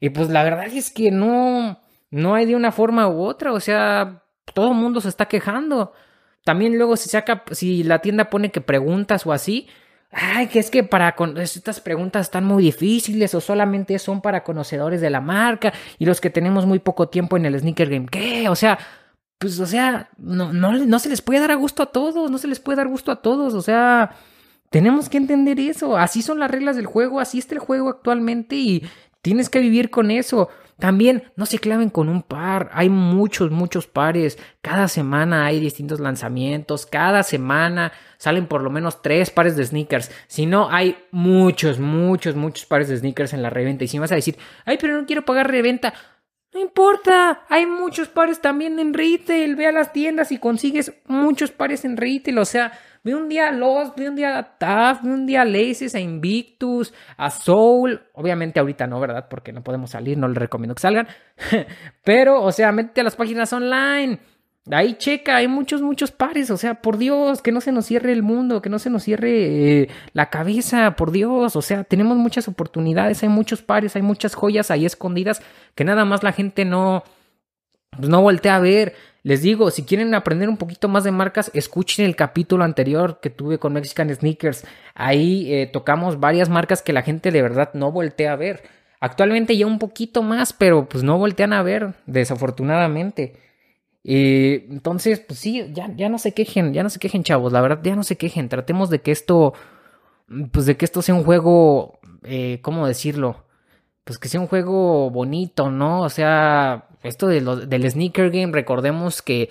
Y 0.00 0.10
pues 0.10 0.28
la 0.28 0.44
verdad 0.44 0.66
es 0.66 0.90
que 0.90 1.10
no, 1.10 1.80
no 2.10 2.34
hay 2.34 2.44
de 2.44 2.56
una 2.56 2.72
forma 2.72 3.08
u 3.08 3.22
otra. 3.22 3.54
O 3.54 3.60
sea, 3.60 4.22
todo 4.52 4.72
el 4.72 4.76
mundo 4.76 5.00
se 5.00 5.08
está 5.08 5.26
quejando. 5.26 5.94
También 6.44 6.76
luego 6.76 6.96
si 6.96 7.08
saca, 7.08 7.42
si 7.52 7.82
la 7.82 8.00
tienda 8.00 8.28
pone 8.28 8.50
que 8.50 8.60
preguntas 8.60 9.26
o 9.26 9.32
así. 9.32 9.68
Ay, 10.12 10.48
que 10.48 10.58
es 10.58 10.70
que 10.70 10.84
para 10.84 11.14
con 11.16 11.38
estas 11.38 11.80
preguntas 11.80 12.26
están 12.26 12.44
muy 12.44 12.64
difíciles 12.64 13.34
o 13.34 13.40
solamente 13.40 13.98
son 13.98 14.20
para 14.20 14.42
conocedores 14.42 15.00
de 15.00 15.08
la 15.08 15.20
marca 15.20 15.72
y 15.98 16.04
los 16.04 16.20
que 16.20 16.30
tenemos 16.30 16.66
muy 16.66 16.80
poco 16.80 17.08
tiempo 17.08 17.38
en 17.38 17.46
el 17.46 17.58
sneaker 17.58 17.88
game. 17.88 18.06
¿Qué? 18.10 18.48
O 18.50 18.56
sea, 18.56 18.78
pues, 19.40 19.58
o 19.58 19.64
sea, 19.64 20.10
no, 20.18 20.52
no, 20.52 20.72
no 20.72 20.98
se 20.98 21.08
les 21.08 21.22
puede 21.22 21.40
dar 21.40 21.50
a 21.50 21.54
gusto 21.54 21.82
a 21.82 21.86
todos, 21.86 22.30
no 22.30 22.36
se 22.36 22.46
les 22.46 22.60
puede 22.60 22.76
dar 22.76 22.88
gusto 22.88 23.10
a 23.10 23.22
todos, 23.22 23.54
o 23.54 23.62
sea, 23.62 24.14
tenemos 24.68 25.08
que 25.08 25.16
entender 25.16 25.58
eso, 25.58 25.96
así 25.96 26.20
son 26.20 26.38
las 26.38 26.50
reglas 26.50 26.76
del 26.76 26.84
juego, 26.84 27.20
así 27.20 27.38
está 27.38 27.54
el 27.54 27.60
juego 27.60 27.88
actualmente 27.88 28.56
y 28.56 28.82
tienes 29.22 29.48
que 29.48 29.60
vivir 29.60 29.88
con 29.88 30.10
eso. 30.10 30.50
También 30.78 31.24
no 31.36 31.46
se 31.46 31.58
claven 31.58 31.88
con 31.88 32.10
un 32.10 32.22
par, 32.22 32.68
hay 32.74 32.90
muchos, 32.90 33.50
muchos 33.50 33.86
pares, 33.86 34.36
cada 34.60 34.88
semana 34.88 35.46
hay 35.46 35.58
distintos 35.58 36.00
lanzamientos, 36.00 36.84
cada 36.84 37.22
semana 37.22 37.92
salen 38.18 38.46
por 38.46 38.60
lo 38.60 38.68
menos 38.68 39.00
tres 39.00 39.30
pares 39.30 39.56
de 39.56 39.64
sneakers, 39.64 40.10
si 40.26 40.44
no 40.44 40.70
hay 40.70 40.98
muchos, 41.12 41.78
muchos, 41.78 42.36
muchos 42.36 42.66
pares 42.66 42.88
de 42.88 42.98
sneakers 42.98 43.32
en 43.32 43.40
la 43.40 43.48
reventa. 43.48 43.84
Y 43.84 43.88
si 43.88 43.98
vas 43.98 44.12
a 44.12 44.16
decir, 44.16 44.36
ay, 44.66 44.76
pero 44.78 45.00
no 45.00 45.06
quiero 45.06 45.24
pagar 45.24 45.50
reventa, 45.50 45.94
no 46.52 46.58
importa, 46.58 47.44
hay 47.48 47.64
muchos 47.64 48.08
pares 48.08 48.40
también 48.40 48.78
en 48.80 48.92
retail. 48.92 49.54
Ve 49.54 49.66
a 49.66 49.72
las 49.72 49.92
tiendas 49.92 50.32
y 50.32 50.38
consigues 50.38 50.92
muchos 51.06 51.52
pares 51.52 51.84
en 51.84 51.96
retail. 51.96 52.38
O 52.38 52.44
sea, 52.44 52.72
ve 53.04 53.14
un 53.14 53.28
día 53.28 53.48
a 53.48 53.52
Lost, 53.52 53.96
ve 53.96 54.08
un 54.08 54.16
día 54.16 54.36
a 54.36 54.58
TAF, 54.58 55.02
ve 55.04 55.10
un 55.10 55.26
día 55.26 55.42
a 55.42 55.44
Laces, 55.44 55.94
a 55.94 56.00
Invictus, 56.00 56.92
a 57.16 57.30
Soul. 57.30 58.02
Obviamente 58.14 58.58
ahorita 58.58 58.88
no, 58.88 58.98
¿verdad? 58.98 59.28
Porque 59.28 59.52
no 59.52 59.62
podemos 59.62 59.90
salir, 59.90 60.18
no 60.18 60.26
les 60.26 60.38
recomiendo 60.38 60.74
que 60.74 60.82
salgan. 60.82 61.06
Pero, 62.04 62.42
o 62.42 62.50
sea, 62.50 62.72
métete 62.72 63.02
a 63.02 63.04
las 63.04 63.14
páginas 63.14 63.52
online. 63.52 64.18
Ahí 64.72 64.94
checa, 64.94 65.36
hay 65.36 65.48
muchos, 65.48 65.82
muchos 65.82 66.10
pares, 66.10 66.50
o 66.50 66.56
sea, 66.56 66.74
por 66.74 66.96
Dios, 66.98 67.42
que 67.42 67.52
no 67.52 67.60
se 67.60 67.72
nos 67.72 67.86
cierre 67.86 68.12
el 68.12 68.22
mundo, 68.22 68.62
que 68.62 68.68
no 68.68 68.78
se 68.78 68.90
nos 68.90 69.02
cierre 69.02 69.82
eh, 69.82 69.88
la 70.12 70.30
cabeza, 70.30 70.96
por 70.96 71.10
Dios, 71.10 71.56
o 71.56 71.62
sea, 71.62 71.84
tenemos 71.84 72.16
muchas 72.16 72.46
oportunidades, 72.46 73.22
hay 73.22 73.28
muchos 73.28 73.62
pares, 73.62 73.96
hay 73.96 74.02
muchas 74.02 74.34
joyas 74.34 74.70
ahí 74.70 74.86
escondidas 74.86 75.42
que 75.74 75.84
nada 75.84 76.04
más 76.04 76.22
la 76.22 76.32
gente 76.32 76.64
no, 76.64 77.02
pues 77.90 78.08
no 78.08 78.22
voltea 78.22 78.56
a 78.56 78.60
ver. 78.60 78.94
Les 79.22 79.42
digo, 79.42 79.70
si 79.70 79.84
quieren 79.84 80.14
aprender 80.14 80.48
un 80.48 80.56
poquito 80.56 80.88
más 80.88 81.04
de 81.04 81.10
marcas, 81.10 81.50
escuchen 81.52 82.06
el 82.06 82.16
capítulo 82.16 82.64
anterior 82.64 83.20
que 83.20 83.28
tuve 83.28 83.58
con 83.58 83.74
Mexican 83.74 84.14
Sneakers. 84.14 84.64
Ahí 84.94 85.52
eh, 85.52 85.66
tocamos 85.66 86.20
varias 86.20 86.48
marcas 86.48 86.80
que 86.80 86.94
la 86.94 87.02
gente 87.02 87.30
de 87.30 87.42
verdad 87.42 87.70
no 87.74 87.92
voltea 87.92 88.32
a 88.32 88.36
ver. 88.36 88.62
Actualmente 88.98 89.56
ya 89.56 89.66
un 89.66 89.78
poquito 89.78 90.22
más, 90.22 90.52
pero 90.52 90.88
pues 90.88 91.04
no 91.04 91.18
voltean 91.18 91.52
a 91.52 91.62
ver, 91.62 91.94
desafortunadamente. 92.06 93.49
Y 94.02 94.72
entonces, 94.72 95.20
pues 95.20 95.38
sí, 95.38 95.70
ya, 95.72 95.92
ya 95.94 96.08
no 96.08 96.18
se 96.18 96.32
quejen, 96.32 96.72
ya 96.72 96.82
no 96.82 96.90
se 96.90 96.98
quejen, 96.98 97.22
chavos, 97.22 97.52
la 97.52 97.60
verdad, 97.60 97.80
ya 97.82 97.96
no 97.96 98.02
se 98.02 98.16
quejen. 98.16 98.48
Tratemos 98.48 98.90
de 98.90 99.00
que 99.02 99.10
esto, 99.12 99.54
pues 100.52 100.66
de 100.66 100.76
que 100.76 100.84
esto 100.84 101.02
sea 101.02 101.14
un 101.14 101.24
juego, 101.24 102.00
eh, 102.24 102.60
¿cómo 102.62 102.86
decirlo? 102.86 103.44
Pues 104.04 104.18
que 104.18 104.28
sea 104.28 104.40
un 104.40 104.46
juego 104.46 105.10
bonito, 105.10 105.70
¿no? 105.70 106.02
O 106.02 106.08
sea, 106.08 106.88
esto 107.02 107.26
de 107.26 107.40
del 107.66 107.90
sneaker 107.90 108.30
game, 108.30 108.52
recordemos 108.52 109.22
que 109.22 109.50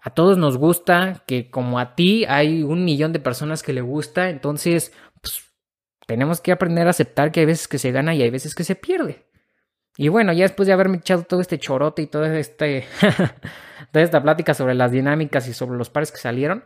a 0.00 0.10
todos 0.10 0.38
nos 0.38 0.56
gusta, 0.56 1.24
que 1.26 1.50
como 1.50 1.78
a 1.78 1.94
ti 1.94 2.24
hay 2.26 2.62
un 2.62 2.84
millón 2.84 3.12
de 3.12 3.20
personas 3.20 3.62
que 3.62 3.72
le 3.72 3.80
gusta, 3.80 4.30
entonces 4.30 4.92
pues, 5.20 5.44
tenemos 6.06 6.40
que 6.40 6.52
aprender 6.52 6.86
a 6.86 6.90
aceptar 6.90 7.32
que 7.32 7.40
hay 7.40 7.46
veces 7.46 7.68
que 7.68 7.78
se 7.78 7.92
gana 7.92 8.14
y 8.14 8.22
hay 8.22 8.30
veces 8.30 8.54
que 8.54 8.64
se 8.64 8.76
pierde. 8.76 9.27
Y 10.00 10.08
bueno, 10.08 10.32
ya 10.32 10.44
después 10.44 10.68
de 10.68 10.72
haberme 10.72 10.98
echado 10.98 11.24
todo 11.24 11.40
este 11.40 11.58
chorote 11.58 12.02
y 12.02 12.06
toda, 12.06 12.38
este 12.38 12.84
toda 13.92 14.04
esta 14.04 14.22
plática 14.22 14.54
sobre 14.54 14.74
las 14.74 14.92
dinámicas 14.92 15.48
y 15.48 15.52
sobre 15.52 15.76
los 15.76 15.90
pares 15.90 16.12
que 16.12 16.18
salieron, 16.18 16.62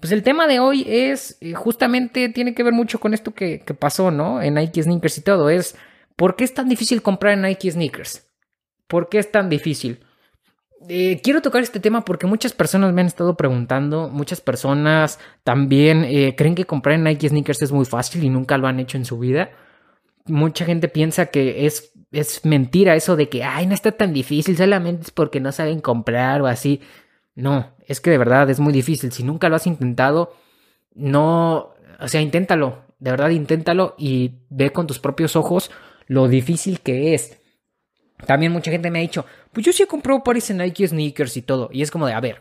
pues 0.00 0.12
el 0.12 0.22
tema 0.22 0.46
de 0.46 0.60
hoy 0.60 0.86
es 0.88 1.36
eh, 1.42 1.52
justamente 1.52 2.30
tiene 2.30 2.54
que 2.54 2.62
ver 2.62 2.72
mucho 2.72 2.98
con 2.98 3.12
esto 3.12 3.32
que, 3.34 3.60
que 3.60 3.74
pasó, 3.74 4.10
¿no? 4.10 4.40
En 4.40 4.54
Nike 4.54 4.82
Sneakers 4.82 5.18
y 5.18 5.20
todo. 5.20 5.50
Es, 5.50 5.76
¿por 6.16 6.36
qué 6.36 6.44
es 6.44 6.54
tan 6.54 6.70
difícil 6.70 7.02
comprar 7.02 7.34
en 7.34 7.42
Nike 7.42 7.70
Sneakers? 7.70 8.26
¿Por 8.86 9.10
qué 9.10 9.18
es 9.18 9.30
tan 9.30 9.50
difícil? 9.50 10.00
Eh, 10.88 11.20
quiero 11.22 11.42
tocar 11.42 11.62
este 11.62 11.80
tema 11.80 12.00
porque 12.00 12.26
muchas 12.26 12.54
personas 12.54 12.94
me 12.94 13.02
han 13.02 13.08
estado 13.08 13.36
preguntando, 13.36 14.08
muchas 14.08 14.40
personas 14.40 15.18
también 15.44 16.04
eh, 16.04 16.34
creen 16.34 16.54
que 16.54 16.64
comprar 16.64 16.94
en 16.94 17.04
Nike 17.04 17.28
Sneakers 17.28 17.60
es 17.60 17.72
muy 17.72 17.84
fácil 17.84 18.24
y 18.24 18.30
nunca 18.30 18.56
lo 18.56 18.68
han 18.68 18.80
hecho 18.80 18.96
en 18.96 19.04
su 19.04 19.18
vida. 19.18 19.50
Mucha 20.26 20.64
gente 20.64 20.88
piensa 20.88 21.26
que 21.26 21.66
es, 21.66 21.92
es 22.12 22.44
mentira 22.44 22.94
eso 22.94 23.16
de 23.16 23.28
que, 23.28 23.44
ay, 23.44 23.66
no 23.66 23.74
está 23.74 23.92
tan 23.92 24.12
difícil, 24.12 24.56
solamente 24.56 25.04
es 25.04 25.10
porque 25.10 25.40
no 25.40 25.52
saben 25.52 25.80
comprar 25.80 26.42
o 26.42 26.46
así. 26.46 26.80
No, 27.34 27.74
es 27.86 28.00
que 28.00 28.10
de 28.10 28.18
verdad 28.18 28.48
es 28.50 28.60
muy 28.60 28.72
difícil. 28.72 29.12
Si 29.12 29.22
nunca 29.22 29.48
lo 29.48 29.56
has 29.56 29.66
intentado, 29.66 30.34
no, 30.94 31.74
o 31.98 32.08
sea, 32.08 32.20
inténtalo, 32.20 32.84
de 32.98 33.10
verdad 33.10 33.30
inténtalo 33.30 33.94
y 33.98 34.32
ve 34.50 34.70
con 34.70 34.86
tus 34.86 34.98
propios 34.98 35.36
ojos 35.36 35.70
lo 36.06 36.28
difícil 36.28 36.80
que 36.80 37.14
es. 37.14 37.40
También 38.26 38.52
mucha 38.52 38.70
gente 38.70 38.90
me 38.90 38.98
ha 38.98 39.02
dicho, 39.02 39.24
pues 39.52 39.64
yo 39.64 39.72
sí 39.72 39.82
he 39.82 39.86
comprado 39.86 40.22
pares 40.22 40.50
en 40.50 40.58
Nike 40.58 40.86
Sneakers 40.86 41.36
y 41.36 41.42
todo. 41.42 41.70
Y 41.72 41.82
es 41.82 41.90
como 41.90 42.06
de, 42.06 42.12
a 42.12 42.20
ver, 42.20 42.40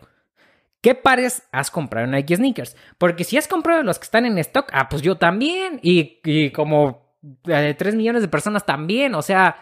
¿qué 0.82 0.96
pares 0.96 1.44
has 1.52 1.72
comprado 1.72 2.06
en 2.06 2.12
Nike 2.12 2.36
Sneakers? 2.36 2.76
Porque 2.98 3.24
si 3.24 3.38
has 3.38 3.48
comprado 3.48 3.84
los 3.84 4.00
que 4.00 4.06
están 4.06 4.26
en 4.26 4.38
stock, 4.40 4.70
ah, 4.74 4.90
pues 4.90 5.02
yo 5.02 5.18
también. 5.18 5.80
Y, 5.82 6.50
como 6.52 7.09
3 7.44 7.82
eh, 7.82 7.98
millones 7.98 8.22
de 8.22 8.28
personas 8.28 8.66
también. 8.66 9.16
O 9.16 9.22
sea, 9.22 9.58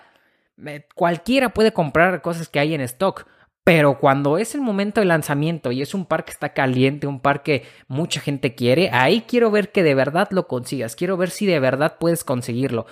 cualquiera 0.96 1.50
puede 1.50 1.74
comprar 1.74 2.22
cosas 2.22 2.50
que 2.50 2.60
hay 2.60 2.74
en 2.74 2.82
stock. 2.82 3.26
Pero 3.64 4.00
cuando 4.00 4.38
es 4.38 4.56
el 4.56 4.62
momento 4.62 5.02
de 5.02 5.08
lanzamiento 5.08 5.74
y 5.74 5.82
es 5.82 5.94
un 5.94 6.06
par 6.06 6.24
que 6.24 6.32
está 6.32 6.54
caliente, 6.54 7.06
un 7.06 7.20
par 7.20 7.44
que 7.44 7.66
mucha 7.90 8.22
gente 8.22 8.56
quiere, 8.56 8.90
ahí 8.94 9.26
quiero 9.28 9.52
ver 9.52 9.74
que 9.74 9.84
de 9.84 9.94
verdad 9.94 10.30
lo 10.32 10.48
consigas. 10.48 10.96
Quiero 10.96 11.18
ver 11.18 11.32
si 11.32 11.46
de 11.46 11.60
verdad 11.60 11.98
puedes 12.00 12.24
conseguirlo 12.24 12.86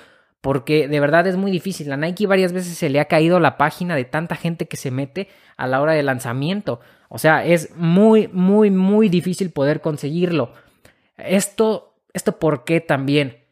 porque 0.45 0.87
de 0.87 0.99
verdad 0.99 1.25
es 1.25 1.37
muy 1.37 1.49
difícil. 1.49 1.91
A 1.91 1.97
Nike 1.97 2.27
varias 2.27 2.53
veces 2.53 2.77
se 2.77 2.87
le 2.87 2.99
ha 2.99 3.05
caído 3.05 3.39
la 3.39 3.57
página 3.57 3.95
de 3.95 4.05
tanta 4.05 4.35
gente 4.35 4.67
que 4.67 4.77
se 4.77 4.91
mete 4.91 5.27
a 5.57 5.65
la 5.65 5.81
hora 5.81 5.93
de 5.93 6.03
lanzamiento. 6.03 6.81
O 7.09 7.17
sea, 7.17 7.43
es 7.43 7.75
muy, 7.75 8.27
muy, 8.27 8.69
muy 8.69 9.09
difícil 9.09 9.49
poder 9.49 9.81
conseguirlo. 9.81 10.53
Esto, 11.17 11.95
esto 12.13 12.37
por 12.37 12.63
qué 12.63 12.79
también. 12.79 13.44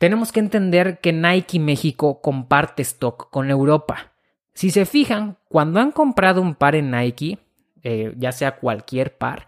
Tenemos 0.00 0.32
que 0.32 0.40
entender 0.40 0.98
que 1.00 1.12
Nike 1.12 1.60
México 1.60 2.22
comparte 2.22 2.80
stock 2.80 3.28
con 3.28 3.50
Europa. 3.50 4.12
Si 4.54 4.70
se 4.70 4.86
fijan, 4.86 5.36
cuando 5.50 5.78
han 5.78 5.92
comprado 5.92 6.40
un 6.40 6.54
par 6.54 6.74
en 6.74 6.90
Nike, 6.90 7.38
eh, 7.82 8.14
ya 8.16 8.32
sea 8.32 8.56
cualquier 8.56 9.18
par, 9.18 9.46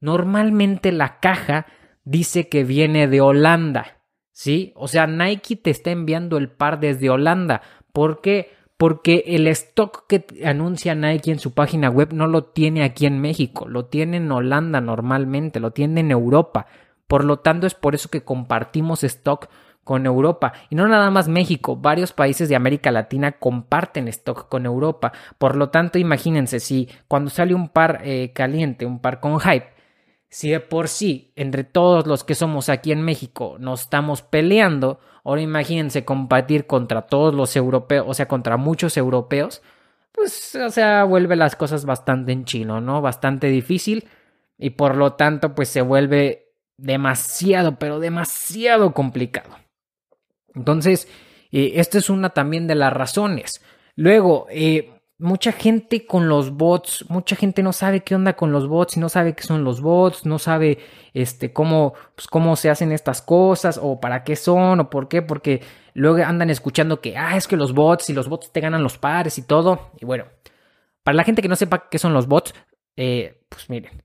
normalmente 0.00 0.90
la 0.90 1.20
caja 1.20 1.66
dice 2.02 2.48
que 2.48 2.64
viene 2.64 3.06
de 3.06 3.20
Holanda. 3.20 3.98
¿sí? 4.32 4.72
O 4.74 4.88
sea, 4.88 5.06
Nike 5.06 5.54
te 5.54 5.70
está 5.70 5.92
enviando 5.92 6.38
el 6.38 6.50
par 6.50 6.80
desde 6.80 7.08
Holanda. 7.08 7.62
¿Por 7.92 8.20
qué? 8.20 8.50
Porque 8.76 9.22
el 9.28 9.46
stock 9.46 10.08
que 10.08 10.26
anuncia 10.44 10.96
Nike 10.96 11.30
en 11.30 11.38
su 11.38 11.54
página 11.54 11.88
web 11.88 12.12
no 12.12 12.26
lo 12.26 12.46
tiene 12.46 12.82
aquí 12.82 13.06
en 13.06 13.20
México, 13.20 13.68
lo 13.68 13.84
tiene 13.84 14.16
en 14.16 14.32
Holanda 14.32 14.80
normalmente, 14.80 15.60
lo 15.60 15.70
tiene 15.70 16.00
en 16.00 16.10
Europa. 16.10 16.66
Por 17.06 17.22
lo 17.22 17.38
tanto, 17.38 17.68
es 17.68 17.74
por 17.74 17.94
eso 17.94 18.08
que 18.08 18.24
compartimos 18.24 19.04
stock 19.04 19.48
con 19.84 20.06
Europa. 20.06 20.52
Y 20.70 20.74
no 20.74 20.88
nada 20.88 21.10
más 21.10 21.28
México, 21.28 21.76
varios 21.76 22.12
países 22.12 22.48
de 22.48 22.56
América 22.56 22.90
Latina 22.90 23.32
comparten 23.32 24.08
stock 24.08 24.48
con 24.48 24.66
Europa. 24.66 25.12
Por 25.38 25.56
lo 25.56 25.68
tanto, 25.68 25.98
imagínense 25.98 26.58
si 26.60 26.88
cuando 27.06 27.30
sale 27.30 27.54
un 27.54 27.68
par 27.68 28.00
eh, 28.04 28.32
caliente, 28.34 28.86
un 28.86 29.00
par 29.00 29.20
con 29.20 29.38
hype, 29.38 29.74
si 30.28 30.50
de 30.50 30.58
por 30.58 30.88
sí, 30.88 31.32
entre 31.36 31.62
todos 31.62 32.08
los 32.08 32.24
que 32.24 32.34
somos 32.34 32.68
aquí 32.68 32.90
en 32.90 33.02
México, 33.02 33.56
nos 33.60 33.82
estamos 33.82 34.22
peleando, 34.22 34.98
ahora 35.22 35.42
imagínense 35.42 36.04
combatir 36.04 36.66
contra 36.66 37.02
todos 37.02 37.32
los 37.34 37.54
europeos, 37.54 38.04
o 38.08 38.14
sea, 38.14 38.26
contra 38.26 38.56
muchos 38.56 38.96
europeos, 38.96 39.62
pues, 40.10 40.56
o 40.56 40.70
sea, 40.70 41.04
vuelve 41.04 41.36
las 41.36 41.54
cosas 41.54 41.84
bastante 41.84 42.32
en 42.32 42.44
chino, 42.44 42.80
¿no? 42.80 43.00
Bastante 43.00 43.46
difícil 43.48 44.08
y 44.58 44.70
por 44.70 44.96
lo 44.96 45.14
tanto, 45.14 45.54
pues 45.54 45.68
se 45.68 45.82
vuelve 45.82 46.52
demasiado, 46.76 47.78
pero 47.78 48.00
demasiado 48.00 48.92
complicado. 48.92 49.63
Entonces, 50.54 51.08
eh, 51.52 51.72
esta 51.76 51.98
es 51.98 52.10
una 52.10 52.30
también 52.30 52.66
de 52.66 52.74
las 52.74 52.92
razones. 52.92 53.62
Luego, 53.96 54.46
eh, 54.50 54.94
mucha 55.18 55.52
gente 55.52 56.06
con 56.06 56.28
los 56.28 56.50
bots, 56.50 57.06
mucha 57.08 57.36
gente 57.36 57.62
no 57.62 57.72
sabe 57.72 58.02
qué 58.02 58.14
onda 58.14 58.34
con 58.34 58.52
los 58.52 58.66
bots, 58.66 58.96
no 58.96 59.08
sabe 59.08 59.34
qué 59.34 59.44
son 59.44 59.64
los 59.64 59.80
bots, 59.80 60.26
no 60.26 60.38
sabe 60.38 60.78
este 61.14 61.52
cómo 61.52 61.94
pues, 62.16 62.26
cómo 62.26 62.56
se 62.56 62.70
hacen 62.70 62.92
estas 62.92 63.22
cosas 63.22 63.78
o 63.80 64.00
para 64.00 64.24
qué 64.24 64.36
son 64.36 64.80
o 64.80 64.90
por 64.90 65.08
qué, 65.08 65.22
porque 65.22 65.62
luego 65.94 66.22
andan 66.24 66.50
escuchando 66.50 67.00
que 67.00 67.16
ah, 67.16 67.36
es 67.36 67.46
que 67.48 67.56
los 67.56 67.72
bots 67.72 68.10
y 68.10 68.12
los 68.12 68.28
bots 68.28 68.52
te 68.52 68.60
ganan 68.60 68.82
los 68.82 68.98
pares 68.98 69.38
y 69.38 69.42
todo. 69.42 69.92
Y 70.00 70.04
bueno, 70.04 70.26
para 71.02 71.16
la 71.16 71.24
gente 71.24 71.42
que 71.42 71.48
no 71.48 71.56
sepa 71.56 71.88
qué 71.88 71.98
son 71.98 72.14
los 72.14 72.26
bots, 72.26 72.54
eh, 72.96 73.40
pues 73.48 73.70
miren, 73.70 74.03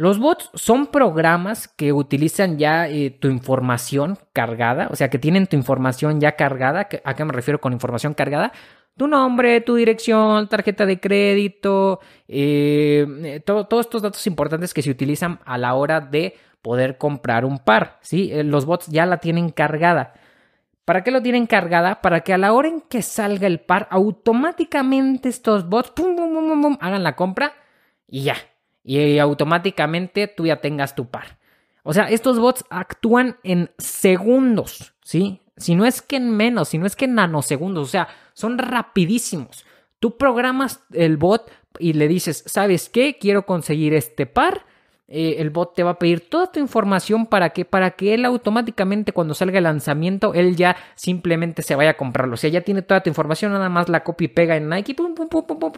los 0.00 0.18
bots 0.18 0.48
son 0.54 0.86
programas 0.86 1.68
que 1.68 1.92
utilizan 1.92 2.56
ya 2.56 2.88
eh, 2.88 3.10
tu 3.10 3.28
información 3.28 4.16
cargada, 4.32 4.88
o 4.90 4.96
sea, 4.96 5.10
que 5.10 5.18
tienen 5.18 5.46
tu 5.46 5.56
información 5.56 6.22
ya 6.22 6.36
cargada. 6.36 6.88
¿A 7.04 7.14
qué 7.14 7.24
me 7.26 7.34
refiero 7.34 7.60
con 7.60 7.74
información 7.74 8.14
cargada? 8.14 8.50
tu 8.96 9.06
nombre, 9.06 9.60
tu 9.60 9.74
dirección, 9.74 10.48
tarjeta 10.48 10.86
de 10.86 11.00
crédito, 11.00 12.00
eh, 12.28 13.42
todos 13.44 13.80
estos 13.80 14.00
datos 14.00 14.26
importantes 14.26 14.72
que 14.72 14.80
se 14.80 14.90
utilizan 14.90 15.38
a 15.44 15.58
la 15.58 15.74
hora 15.74 16.00
de 16.00 16.34
poder 16.62 16.96
comprar 16.96 17.44
un 17.44 17.58
par. 17.58 17.98
¿sí? 18.00 18.30
Eh, 18.32 18.42
los 18.42 18.64
bots 18.64 18.86
ya 18.86 19.04
la 19.04 19.18
tienen 19.18 19.50
cargada. 19.50 20.14
¿Para 20.86 21.04
qué 21.04 21.10
lo 21.10 21.20
tienen 21.20 21.46
cargada? 21.46 22.00
Para 22.00 22.20
que 22.20 22.32
a 22.32 22.38
la 22.38 22.54
hora 22.54 22.68
en 22.68 22.80
que 22.80 23.02
salga 23.02 23.46
el 23.46 23.60
par, 23.60 23.86
automáticamente 23.90 25.28
estos 25.28 25.68
bots 25.68 25.90
pum, 25.90 26.16
pum, 26.16 26.62
pum, 26.62 26.78
hagan 26.80 27.02
la 27.02 27.16
compra 27.16 27.52
y 28.06 28.22
ya. 28.22 28.36
Y 28.82 29.18
automáticamente 29.18 30.26
tú 30.26 30.46
ya 30.46 30.60
tengas 30.60 30.94
tu 30.94 31.08
par. 31.10 31.38
O 31.82 31.92
sea, 31.92 32.08
estos 32.10 32.38
bots 32.38 32.64
actúan 32.70 33.36
en 33.42 33.70
segundos, 33.78 34.94
¿sí? 35.02 35.40
Si 35.56 35.74
no 35.74 35.84
es 35.84 36.02
que 36.02 36.16
en 36.16 36.30
menos, 36.30 36.70
si 36.70 36.78
no 36.78 36.86
es 36.86 36.96
que 36.96 37.04
en 37.04 37.14
nanosegundos, 37.14 37.88
o 37.88 37.90
sea, 37.90 38.08
son 38.32 38.58
rapidísimos. 38.58 39.64
Tú 39.98 40.16
programas 40.16 40.82
el 40.92 41.16
bot 41.16 41.50
y 41.78 41.92
le 41.92 42.08
dices, 42.08 42.42
¿sabes 42.46 42.88
qué? 42.88 43.18
Quiero 43.18 43.44
conseguir 43.44 43.92
este 43.94 44.26
par. 44.26 44.64
Eh, 45.08 45.36
el 45.38 45.50
bot 45.50 45.74
te 45.74 45.82
va 45.82 45.90
a 45.90 45.98
pedir 45.98 46.30
toda 46.30 46.52
tu 46.52 46.60
información 46.60 47.26
para 47.26 47.50
que, 47.50 47.64
para 47.64 47.90
que 47.90 48.14
él 48.14 48.24
automáticamente 48.24 49.12
cuando 49.12 49.34
salga 49.34 49.58
el 49.58 49.64
lanzamiento, 49.64 50.32
él 50.34 50.56
ya 50.56 50.76
simplemente 50.94 51.62
se 51.62 51.74
vaya 51.74 51.90
a 51.90 51.96
comprarlo. 51.96 52.34
O 52.34 52.36
sea, 52.36 52.48
ya 52.48 52.60
tiene 52.62 52.82
toda 52.82 53.02
tu 53.02 53.10
información, 53.10 53.52
nada 53.52 53.68
más 53.68 53.88
la 53.88 54.04
copia 54.04 54.26
y 54.26 54.28
pega 54.28 54.56
en 54.56 54.68
Nike 54.68 54.96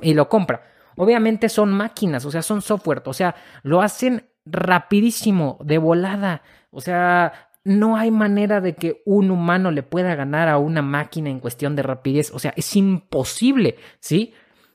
y 0.03 0.15
lo 0.15 0.29
compra. 0.29 0.63
Obviamente 0.97 1.49
son 1.49 1.73
máquinas, 1.73 2.25
o 2.25 2.31
sea, 2.31 2.43
son 2.43 2.63
software, 2.63 3.03
o 3.07 3.13
sea, 3.13 3.35
lo 3.63 3.83
hacen 3.83 4.27
rapidísimo, 4.45 5.59
de 5.65 5.79
volada. 5.79 6.43
O 6.71 6.81
sea, 6.81 7.33
no 7.65 7.97
hay 7.97 8.11
manera 8.11 8.61
de 8.61 8.75
que 8.75 9.03
un 9.05 9.31
humano 9.31 9.71
le 9.71 9.83
pueda 9.83 10.15
ganar 10.15 10.49
a 10.49 10.59
una 10.59 10.83
máquina 10.83 11.31
en 11.31 11.41
cuestión 11.41 11.77
de 11.77 11.83
rapidez. 11.83 12.33
O 12.33 12.39
sea, 12.39 12.53
es 12.57 12.75
imposible, 12.77 13.77
¿sí? 14.01 14.35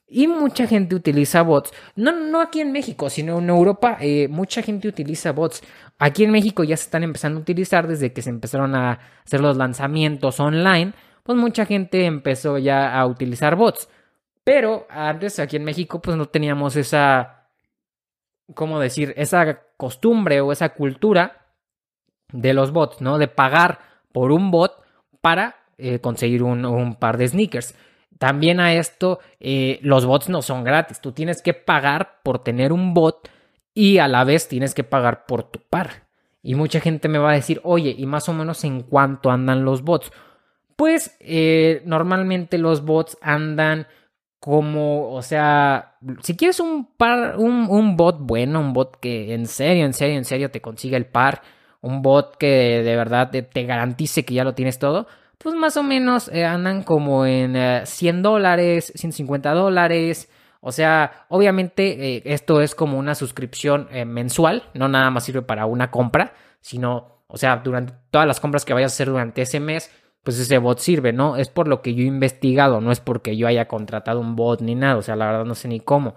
Y 0.10 0.28
mucha 0.28 0.68
gente 0.68 0.96
utiliza 0.96 1.42
bots. 1.42 1.74
No, 1.96 2.14
no 2.14 2.40
aquí 2.40 2.62
en 2.62 2.72
México, 2.72 3.10
sino 3.10 3.40
en 3.40 3.50
Europa. 3.50 3.98
Eh, 4.00 4.30
mucha 4.30 4.62
gente 4.62 4.88
utiliza 4.88 5.34
bots. 5.34 5.62
Aquí 6.00 6.24
en 6.24 6.32
México 6.32 6.64
ya 6.64 6.78
se 6.78 6.84
están 6.84 7.04
empezando 7.04 7.40
a 7.40 7.42
utilizar 7.42 7.88
desde 7.88 8.14
que 8.14 8.22
se 8.22 8.30
empezaron 8.30 8.74
a 8.76 9.00
hacer 9.26 9.42
los 9.42 9.58
lanzamientos 9.58 10.40
online. 10.40 10.94
Pues 11.24 11.38
mucha 11.38 11.66
gente 11.66 12.06
empezó 12.06 12.58
ya 12.58 12.98
a 12.98 13.06
utilizar 13.06 13.58
bots. 13.58 13.90
Pero 14.48 14.88
antes 14.89 15.39
aquí 15.39 15.58
en 15.58 15.66
México 15.66 16.00
pues 16.01 16.16
no 16.16 16.27
teníamos 16.27 16.77
esa, 16.77 17.50
¿cómo 18.54 18.80
decir? 18.80 19.13
Esa 19.18 19.60
costumbre 19.75 20.39
o 20.39 20.54
esa 20.54 20.70
cultura 20.70 21.48
de 22.32 22.54
los 22.54 22.72
bots, 22.72 23.01
¿no? 23.01 23.18
De 23.18 23.27
pagar 23.27 23.80
por 24.13 24.32
un 24.32 24.50
bot 24.50 24.82
para 25.20 25.58
eh, 25.77 26.00
conseguir 26.00 26.44
un, 26.44 26.96
par 26.96 27.18
de 27.18 27.27
sneakers. 27.27 27.75
También 28.20 28.62
a 28.62 28.74
esto, 28.74 29.20
eh, 29.42 29.80
los 29.82 30.06
bots 30.06 30.30
no 30.30 30.42
son 30.42 30.63
gratis. 30.63 31.01
Tú 31.01 31.12
tienes 31.12 31.42
que 31.42 31.54
pagar 31.54 32.22
por 32.24 32.42
tener 32.42 32.72
un 32.72 32.94
bot 32.94 33.30
y 33.74 33.98
a 33.98 34.08
la 34.08 34.24
vez 34.24 34.48
tienes 34.48 34.74
que 34.74 34.86
pagar 34.86 35.25
por 35.25 35.44
tu 35.44 35.60
par. 35.60 36.08
Y 36.42 36.56
mucha 36.56 36.80
gente 36.80 37.10
me 37.10 37.20
va 37.20 37.32
a 37.32 37.36
decir, 37.36 37.60
oye, 37.66 37.94
¿y 37.98 38.06
más 38.06 38.30
o 38.30 38.34
menos 38.34 38.63
en 38.63 38.84
cuánto 38.84 39.30
andan 39.30 39.66
los 39.66 39.82
bots? 39.82 40.10
Pues 40.77 41.18
eh, 41.20 41.82
normalmente 41.84 42.58
los 42.58 42.86
bots 42.86 43.18
andan 43.22 43.88
como, 44.39 45.12
o 45.12 45.22
sea, 45.22 45.98
si 46.22 46.36
quieres 46.36 46.60
un 46.60 46.86
par, 46.86 47.38
un, 47.38 47.67
un, 47.70 47.98
bot 47.98 48.17
bueno, 48.20 48.60
un 48.60 48.74
bot 48.74 49.00
que 49.00 49.34
en 49.34 49.48
serio, 49.48 49.86
en 49.86 49.94
serio, 49.94 50.17
en 50.17 50.25
serio 50.25 50.51
te 50.51 50.62
consiga 50.62 50.98
el 50.98 51.06
par, 51.06 51.41
un 51.82 52.01
bot 52.01 52.38
que 52.38 52.84
de 52.84 52.96
verdad 52.96 53.32
te, 53.32 53.63
garantice 53.63 54.25
que 54.25 54.34
ya 54.34 54.44
lo 54.44 54.53
tienes 54.53 54.79
todo, 54.79 55.08
pues 55.38 55.56
más 55.56 55.77
o 55.77 55.84
menos 55.84 56.29
eh, 56.29 56.46
andan 56.46 56.84
como 56.84 57.25
en 57.25 57.86
100 57.86 58.15
eh, 58.17 58.22
dólares, 58.22 58.91
150 58.96 59.53
dólares. 59.53 60.29
O 60.60 60.72
sea, 60.72 61.25
obviamente 61.29 62.15
eh, 62.15 62.22
esto 62.25 62.62
es 62.62 62.75
como 62.75 62.98
una 62.98 63.15
suscripción 63.15 63.88
mensual, 64.08 64.63
no 64.74 64.88
nada 64.88 65.12
más 65.12 65.24
sirve 65.24 65.44
para 65.44 65.65
una 65.65 65.91
compra, 65.91 66.34
sino, 66.62 67.22
o 67.27 67.38
sea, 67.38 67.58
durante 67.58 67.94
todas 68.12 68.27
las 68.27 68.39
compras 68.39 68.65
que 68.65 68.74
vayas 68.74 68.91
a 68.91 68.96
hacer 68.96 69.08
durante 69.08 69.44
ese 69.44 69.60
mes, 69.60 69.91
pues 70.24 70.40
ese 70.40 70.58
bot 70.58 70.80
sirve, 70.80 71.14
¿no? 71.14 71.38
Es 71.38 71.50
por 71.50 71.68
lo 71.68 71.82
que 71.82 71.94
yo 71.96 72.04
he 72.04 72.08
investigado, 72.08 72.82
no 72.82 72.92
es 72.92 73.00
porque 73.00 73.38
yo 73.38 73.48
haya 73.48 73.68
contratado 73.68 74.20
un 74.20 74.36
bot 74.36 74.62
ni 74.62 74.76
nada, 74.76 74.98
o 74.98 75.02
sea, 75.02 75.16
la 75.16 75.28
verdad 75.28 75.46
no 75.46 75.56
sé 75.56 75.68
ni 75.68 75.80
cómo. 75.80 76.16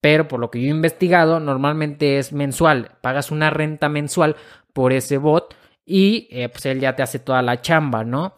Pero 0.00 0.28
por 0.28 0.40
lo 0.40 0.50
que 0.50 0.60
yo 0.60 0.68
he 0.68 0.70
investigado, 0.70 1.40
normalmente 1.40 2.18
es 2.18 2.32
mensual, 2.32 2.92
pagas 3.02 3.30
una 3.30 3.50
renta 3.50 3.88
mensual 3.88 4.36
por 4.72 4.92
ese 4.92 5.18
bot 5.18 5.54
y 5.84 6.28
eh, 6.30 6.48
pues 6.48 6.66
él 6.66 6.80
ya 6.80 6.96
te 6.96 7.02
hace 7.02 7.18
toda 7.18 7.42
la 7.42 7.60
chamba, 7.60 8.04
¿no? 8.04 8.34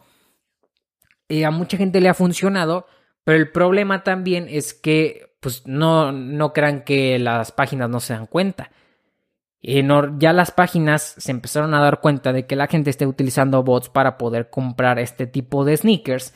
Y 1.29 1.43
a 1.43 1.51
mucha 1.51 1.77
gente 1.77 2.01
le 2.01 2.09
ha 2.09 2.13
funcionado, 2.13 2.87
pero 3.23 3.37
el 3.37 3.51
problema 3.51 4.03
también 4.03 4.47
es 4.49 4.73
que 4.73 5.33
pues 5.39 5.67
no, 5.67 6.11
no 6.11 6.53
crean 6.53 6.83
que 6.83 7.19
las 7.19 7.51
páginas 7.51 7.89
no 7.89 7.99
se 7.99 8.13
dan 8.13 8.27
cuenta. 8.27 8.71
Y 9.65 9.81
ya 10.17 10.33
las 10.33 10.51
páginas 10.51 11.15
se 11.17 11.31
empezaron 11.31 11.73
a 11.73 11.79
dar 11.79 12.01
cuenta 12.01 12.33
de 12.33 12.45
que 12.45 12.57
la 12.57 12.67
gente 12.67 12.89
esté 12.89 13.07
utilizando 13.07 13.63
bots 13.63 13.87
para 13.87 14.17
poder 14.17 14.49
comprar 14.49 14.99
este 14.99 15.25
tipo 15.25 15.63
de 15.63 15.77
sneakers 15.77 16.33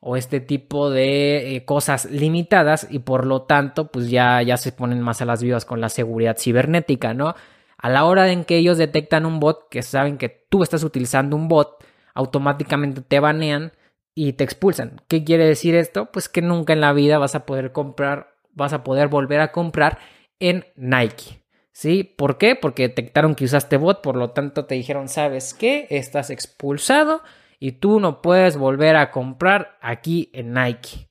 o 0.00 0.16
este 0.16 0.40
tipo 0.40 0.90
de 0.90 1.54
eh, 1.54 1.64
cosas 1.64 2.06
limitadas 2.06 2.88
y 2.90 2.98
por 2.98 3.26
lo 3.26 3.42
tanto 3.42 3.92
pues 3.92 4.10
ya, 4.10 4.42
ya 4.42 4.56
se 4.56 4.72
ponen 4.72 5.00
más 5.02 5.22
a 5.22 5.24
las 5.24 5.40
vivas 5.40 5.64
con 5.64 5.80
la 5.80 5.88
seguridad 5.88 6.36
cibernética, 6.36 7.14
¿no? 7.14 7.36
A 7.78 7.88
la 7.90 8.06
hora 8.06 8.28
en 8.32 8.44
que 8.44 8.56
ellos 8.56 8.76
detectan 8.76 9.24
un 9.24 9.38
bot, 9.38 9.68
que 9.68 9.82
saben 9.82 10.18
que 10.18 10.28
tú 10.28 10.64
estás 10.64 10.82
utilizando 10.82 11.36
un 11.36 11.46
bot, 11.46 11.84
automáticamente 12.12 13.02
te 13.02 13.20
banean 13.20 13.70
y 14.16 14.32
te 14.32 14.42
expulsan. 14.42 15.00
¿Qué 15.06 15.22
quiere 15.22 15.46
decir 15.46 15.76
esto? 15.76 16.10
Pues 16.10 16.28
que 16.28 16.42
nunca 16.42 16.72
en 16.72 16.80
la 16.80 16.92
vida 16.92 17.18
vas 17.18 17.36
a 17.36 17.46
poder 17.46 17.70
comprar, 17.70 18.34
vas 18.52 18.72
a 18.72 18.82
poder 18.82 19.06
volver 19.06 19.40
a 19.40 19.52
comprar 19.52 19.98
en 20.40 20.64
Nike. 20.74 21.43
¿Sí? 21.74 22.04
¿Por 22.04 22.38
qué? 22.38 22.54
Porque 22.54 22.84
detectaron 22.84 23.34
que 23.34 23.46
usaste 23.46 23.76
bot, 23.76 24.00
por 24.00 24.14
lo 24.14 24.30
tanto 24.30 24.64
te 24.64 24.76
dijeron, 24.76 25.08
¿sabes 25.08 25.54
qué? 25.54 25.88
Estás 25.90 26.30
expulsado 26.30 27.20
y 27.58 27.72
tú 27.72 27.98
no 27.98 28.22
puedes 28.22 28.56
volver 28.56 28.94
a 28.94 29.10
comprar 29.10 29.76
aquí 29.80 30.30
en 30.32 30.54
Nike. 30.54 31.08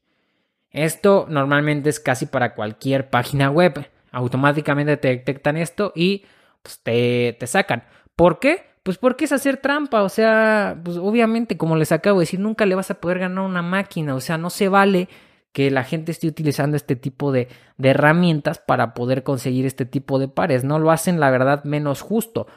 Esto 0.71 1.25
normalmente 1.29 1.89
es 1.89 1.99
casi 1.99 2.27
para 2.27 2.55
cualquier 2.55 3.09
página 3.09 3.51
web. 3.51 3.89
Automáticamente 4.13 4.95
te 4.95 5.09
detectan 5.09 5.57
esto 5.57 5.91
y 5.97 6.23
pues, 6.61 6.79
te, 6.81 7.35
te 7.37 7.45
sacan. 7.45 7.83
¿Por 8.15 8.39
qué? 8.39 8.63
Pues 8.83 8.97
porque 8.97 9.25
es 9.25 9.33
hacer 9.33 9.57
trampa, 9.57 10.01
o 10.01 10.07
sea, 10.07 10.79
pues 10.81 10.95
obviamente, 10.95 11.57
como 11.57 11.75
les 11.75 11.91
acabo 11.91 12.19
de 12.19 12.23
decir, 12.23 12.39
nunca 12.39 12.65
le 12.65 12.75
vas 12.75 12.89
a 12.89 13.01
poder 13.01 13.19
ganar 13.19 13.43
una 13.43 13.61
máquina, 13.61 14.15
o 14.15 14.21
sea, 14.21 14.37
no 14.37 14.49
se 14.49 14.69
vale 14.69 15.09
que 15.53 15.71
la 15.71 15.83
gente 15.83 16.11
esté 16.11 16.27
utilizando 16.27 16.75
este 16.75 16.95
tipo 16.95 17.31
de, 17.31 17.47
herramientas 17.81 18.59
para 18.59 18.93
poder 18.93 19.23
conseguir 19.23 19.65
este 19.65 19.85
tipo 19.85 20.19
de 20.19 20.27
pares. 20.27 20.63
No 20.63 20.79
lo 20.79 20.91
hacen, 20.91 21.19
la 21.19 21.29
verdad, 21.29 21.63
menos 21.63 22.01
justo. 22.01 22.47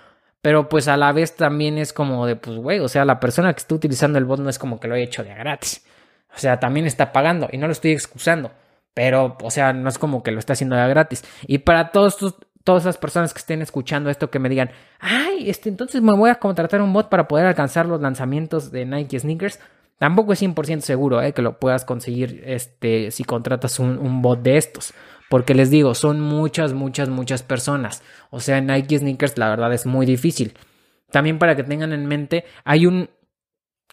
Pero 0.43 0.69
pues 0.69 0.89
a 0.89 0.97
la 0.97 1.13
vez 1.13 1.37
también 1.37 1.79
es 1.79 1.93
como 1.93 2.27
de, 2.27 2.37
pues, 2.37 2.57
güey, 2.57 2.81
o 2.81 2.89
sea, 2.89 3.05
la 3.05 3.21
persona 3.21 3.53
que 3.53 3.59
está 3.59 3.75
utilizando 3.75 4.19
el 4.19 4.25
bot 4.25 4.41
no 4.41 4.49
es 4.49 4.59
como 4.59 4.81
que 4.81 4.89
lo 4.89 4.95
haya 4.95 5.05
hecho 5.05 5.23
de 5.23 5.35
gratis. 5.35 5.85
O 6.35 6.39
sea, 6.39 6.59
también 6.59 6.87
está 6.87 7.13
pagando 7.13 7.49
y 7.53 7.59
no 7.59 7.67
lo 7.67 7.73
estoy 7.73 7.93
excusando. 7.93 8.53
Pero, 8.95 9.37
o 9.43 9.51
sea, 9.51 9.73
no 9.75 9.89
es 9.89 9.99
como 9.99 10.23
que 10.23 10.31
lo 10.31 10.39
está 10.39 10.55
haciendo 10.55 10.77
de 10.77 10.89
gratis. 10.89 11.23
Y 11.47 11.59
para 11.59 11.91
todos 11.93 12.17
todas 12.65 12.83
esas 12.83 12.99
personas 12.99 13.33
que 13.33 13.39
estén 13.39 13.63
escuchando 13.63 14.11
esto 14.11 14.29
que 14.29 14.41
me 14.41 14.49
digan, 14.49 14.71
ay, 14.99 15.49
este, 15.49 15.69
entonces 15.69 16.03
me 16.03 16.13
voy 16.13 16.31
a 16.31 16.37
contratar 16.37 16.83
un 16.83 16.93
bot 16.93 17.09
para 17.09 17.29
poder 17.29 17.47
alcanzar 17.47 17.87
los 17.87 18.01
lanzamientos 18.01 18.73
de 18.73 18.85
Nike 18.85 19.21
Sneakers. 19.21 19.61
Tampoco 19.99 20.33
es 20.33 20.43
100% 20.43 20.81
seguro 20.81 21.23
eh, 21.23 21.33
que 21.33 21.43
lo 21.43 21.59
puedas 21.59 21.85
conseguir 21.85 22.43
este, 22.45 23.11
si 23.11 23.25
contratas 23.25 23.79
un, 23.79 24.23
bot 24.23 24.43
de 24.43 24.59
estos. 24.59 24.93
Porque 25.31 25.55
les 25.55 25.71
digo, 25.71 25.95
son 25.95 26.21
muchas, 26.21 26.73
muchas, 26.75 27.09
muchas 27.09 27.43
personas. 27.43 28.03
O 28.31 28.41
sea, 28.41 28.61
Nike 28.61 28.99
Sneakers 28.99 29.39
la 29.39 29.49
verdad 29.49 29.73
es 29.73 29.87
muy 29.87 30.07
difícil. 30.07 30.55
También 31.11 31.39
para 31.39 31.57
que 31.57 31.65
tengan 31.65 31.93
en 31.93 32.07
mente, 32.07 32.45
hay 32.65 32.87
un 32.87 33.09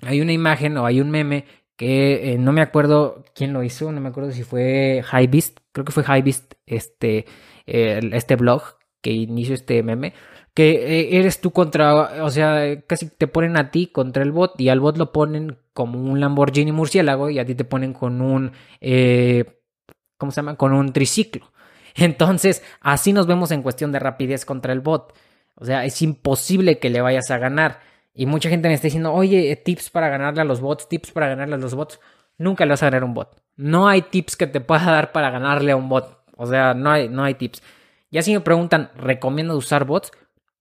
hay 0.02 0.22
una 0.22 0.34
imagen 0.34 0.78
o 0.78 0.86
hay 0.86 1.00
un 1.00 1.12
meme 1.12 1.46
que 1.78 2.34
eh, 2.34 2.38
no 2.38 2.52
me 2.52 2.62
acuerdo 2.62 3.24
quién 3.34 3.54
lo 3.54 3.64
hizo, 3.64 3.92
no 3.92 4.02
me 4.02 4.10
acuerdo 4.10 4.32
si 4.32 4.44
fue 4.44 5.04
Hybeast, 5.12 5.60
creo 5.72 5.86
que 5.86 5.92
fue 5.92 6.04
Hybeast 6.04 6.54
este, 6.66 7.26
este 7.66 8.36
blog 8.36 8.64
que 9.02 9.12
inició 9.12 9.54
este 9.54 9.82
meme, 9.84 10.14
que 10.54 11.00
eh, 11.00 11.18
eres 11.18 11.42
tú 11.42 11.52
contra, 11.52 12.24
o 12.24 12.30
sea, 12.30 12.82
casi 12.86 13.10
te 13.10 13.28
ponen 13.28 13.58
a 13.58 13.72
ti 13.72 13.88
contra 13.88 14.24
el 14.24 14.32
bot 14.32 14.60
y 14.60 14.70
al 14.70 14.80
bot 14.80 14.98
lo 14.98 15.12
ponen 15.12 15.58
como 15.74 16.00
un 16.00 16.20
Lamborghini 16.20 16.72
murciélago 16.72 17.30
y 17.30 17.40
a 17.40 17.46
ti 17.46 17.56
te 17.56 17.66
ponen 17.66 17.94
con 17.94 18.22
un, 18.22 18.52
eh, 18.80 19.46
¿cómo 20.18 20.32
se 20.32 20.38
llama? 20.38 20.56
Con 20.56 20.74
un 20.74 20.94
triciclo. 20.94 21.52
Entonces, 21.96 22.64
así 22.82 23.14
nos 23.14 23.28
vemos 23.28 23.52
en 23.52 23.64
cuestión 23.64 23.92
de 23.92 24.00
rapidez 24.00 24.46
contra 24.46 24.74
el 24.74 24.82
bot. 24.82 25.14
O 25.56 25.66
sea, 25.66 25.86
es 25.86 26.02
imposible 26.02 26.80
que 26.80 26.90
le 26.90 27.02
vayas 27.02 27.32
a 27.32 27.38
ganar. 27.38 27.80
Y 28.14 28.26
mucha 28.26 28.50
gente 28.50 28.68
me 28.68 28.76
está 28.76 28.88
diciendo, 28.88 29.12
oye, 29.14 29.56
tips 29.56 29.90
para 29.90 30.10
ganarle 30.10 30.42
a 30.42 30.46
los 30.46 30.62
bots, 30.62 30.88
tips 30.88 31.12
para 31.12 31.28
ganarle 31.28 31.56
a 31.56 31.58
los 31.58 31.74
bots. 31.74 32.00
Nunca 32.38 32.66
le 32.66 32.72
vas 32.72 32.84
a 32.84 32.88
ganar 32.88 33.04
a 33.04 33.06
un 33.06 33.14
bot. 33.14 33.42
No 33.56 33.88
hay 33.88 34.04
tips 34.04 34.36
que 34.36 34.48
te 34.48 34.62
pueda 34.62 34.86
dar 34.86 35.12
para 35.12 35.32
ganarle 35.32 35.72
a 35.72 35.76
un 35.76 35.90
bot. 35.90 36.24
O 36.36 36.46
sea, 36.46 36.74
no 36.74 36.92
hay, 36.92 37.10
no 37.10 37.24
hay 37.24 37.36
tips. 37.36 37.62
Ya 38.12 38.22
si 38.22 38.34
me 38.34 38.42
preguntan, 38.42 38.92
¿recomiendo 38.96 39.58
usar 39.58 39.86
bots? 39.86 40.12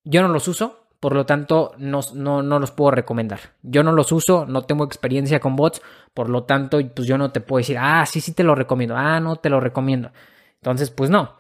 Yo 0.05 0.23
no 0.23 0.29
los 0.29 0.49
uso, 0.49 0.87
por 1.01 1.15
lo 1.15 1.27
tanto 1.27 1.73
no, 1.79 2.01
no, 2.15 2.43
no, 2.43 2.59
los 2.59 2.71
puedo 2.71 2.91
recomendar. 2.93 3.41
Yo 3.63 3.83
no 3.83 3.93
los 3.93 4.13
uso, 4.13 4.47
no 4.47 4.63
tengo 4.63 4.85
experiencia 4.85 5.41
con 5.41 5.57
bots, 5.57 5.83
por 6.15 6.29
lo 6.29 6.45
tanto 6.45 6.79
pues 6.95 7.09
yo 7.09 7.19
no 7.19 7.33
te 7.33 7.41
puedo 7.41 7.59
decir, 7.59 7.77
ah, 7.79 8.07
sí, 8.07 8.21
sí 8.21 8.33
te 8.33 8.45
lo 8.45 8.55
recomiendo, 8.55 8.97
ah, 8.97 9.21
no 9.21 9.37
te 9.37 9.51
lo 9.51 9.61
recomiendo. 9.61 10.13
Entonces, 10.55 10.91
pues 10.91 11.11
no. 11.11 11.37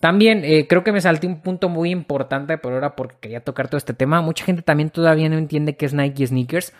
También 0.00 0.42
eh, 0.44 0.66
creo 0.68 0.84
que 0.84 0.92
me 0.92 1.00
salté 1.00 1.26
un 1.26 1.40
punto 1.40 1.68
muy 1.68 1.90
importante, 1.90 2.58
pero 2.58 2.74
ahora 2.74 2.96
porque 2.96 3.16
quería 3.20 3.44
tocar 3.44 3.68
todo 3.68 3.78
este 3.78 3.94
tema. 3.94 4.20
Mucha 4.20 4.44
gente 4.44 4.62
también 4.62 4.90
todavía 4.90 5.28
no 5.28 5.38
entiende 5.38 5.76
qué 5.76 5.86
es 5.86 5.94
Nike 5.94 6.26
Sneakers. 6.26 6.74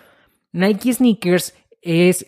Nike 0.52 0.92
Sneakers 0.92 1.56
es 1.80 2.26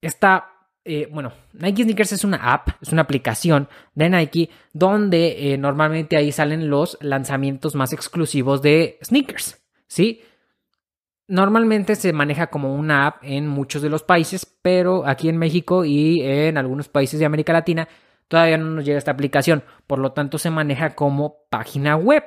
esta 0.00 0.57
eh, 0.84 1.08
bueno, 1.12 1.32
Nike 1.52 1.82
Sneakers 1.82 2.12
es 2.12 2.24
una 2.24 2.38
app, 2.52 2.68
es 2.80 2.92
una 2.92 3.02
aplicación 3.02 3.68
de 3.94 4.08
Nike 4.08 4.50
donde 4.72 5.52
eh, 5.52 5.58
normalmente 5.58 6.16
ahí 6.16 6.32
salen 6.32 6.70
los 6.70 6.96
lanzamientos 7.00 7.74
más 7.74 7.92
exclusivos 7.92 8.62
de 8.62 8.98
sneakers, 9.02 9.60
¿sí? 9.86 10.22
Normalmente 11.26 11.94
se 11.94 12.14
maneja 12.14 12.46
como 12.46 12.74
una 12.74 13.06
app 13.06 13.22
en 13.22 13.48
muchos 13.48 13.82
de 13.82 13.90
los 13.90 14.02
países, 14.02 14.46
pero 14.62 15.06
aquí 15.06 15.28
en 15.28 15.36
México 15.36 15.84
y 15.84 16.22
en 16.22 16.56
algunos 16.56 16.88
países 16.88 17.20
de 17.20 17.26
América 17.26 17.52
Latina 17.52 17.86
todavía 18.28 18.56
no 18.56 18.70
nos 18.70 18.84
llega 18.84 18.96
esta 18.96 19.10
aplicación, 19.10 19.64
por 19.86 19.98
lo 19.98 20.12
tanto 20.12 20.38
se 20.38 20.50
maneja 20.50 20.94
como 20.94 21.44
página 21.50 21.96
web. 21.96 22.24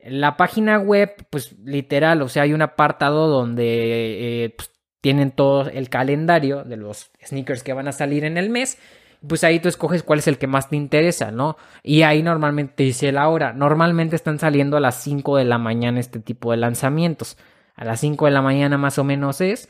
La 0.00 0.36
página 0.36 0.78
web, 0.78 1.14
pues 1.30 1.56
literal, 1.64 2.20
o 2.20 2.28
sea, 2.28 2.42
hay 2.42 2.52
un 2.52 2.62
apartado 2.62 3.28
donde 3.28 4.44
eh, 4.44 4.50
pues, 4.50 4.70
tienen 5.00 5.30
todo 5.30 5.68
el 5.68 5.88
calendario 5.88 6.64
de 6.64 6.76
los 6.76 7.10
sneakers 7.24 7.62
que 7.62 7.72
van 7.72 7.88
a 7.88 7.92
salir 7.92 8.24
en 8.24 8.36
el 8.36 8.50
mes. 8.50 8.78
Pues 9.26 9.44
ahí 9.44 9.60
tú 9.60 9.68
escoges 9.68 10.02
cuál 10.02 10.18
es 10.18 10.28
el 10.28 10.38
que 10.38 10.46
más 10.46 10.68
te 10.68 10.76
interesa, 10.76 11.30
¿no? 11.30 11.56
Y 11.82 12.02
ahí 12.02 12.22
normalmente 12.22 12.82
dice 12.82 13.12
la 13.12 13.28
hora. 13.28 13.52
Normalmente 13.52 14.14
están 14.16 14.38
saliendo 14.38 14.76
a 14.76 14.80
las 14.80 14.96
5 15.02 15.36
de 15.36 15.44
la 15.44 15.58
mañana 15.58 16.00
este 16.00 16.20
tipo 16.20 16.50
de 16.50 16.58
lanzamientos. 16.58 17.36
A 17.74 17.84
las 17.84 18.00
5 18.00 18.26
de 18.26 18.30
la 18.30 18.42
mañana 18.42 18.78
más 18.78 18.98
o 18.98 19.04
menos 19.04 19.40
es. 19.40 19.68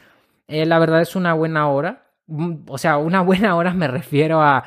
Eh, 0.49 0.67
la 0.67 0.79
verdad 0.79 1.01
es 1.01 1.17
una 1.17 1.33
buena 1.35 1.69
hora. 1.69 2.07
Mm, 2.27 2.65
o 2.69 2.79
sea, 2.79 2.99
una 2.99 3.21
buena 3.23 3.57
hora 3.57 3.73
me 3.73 3.89
refiero 3.89 4.43
a, 4.43 4.65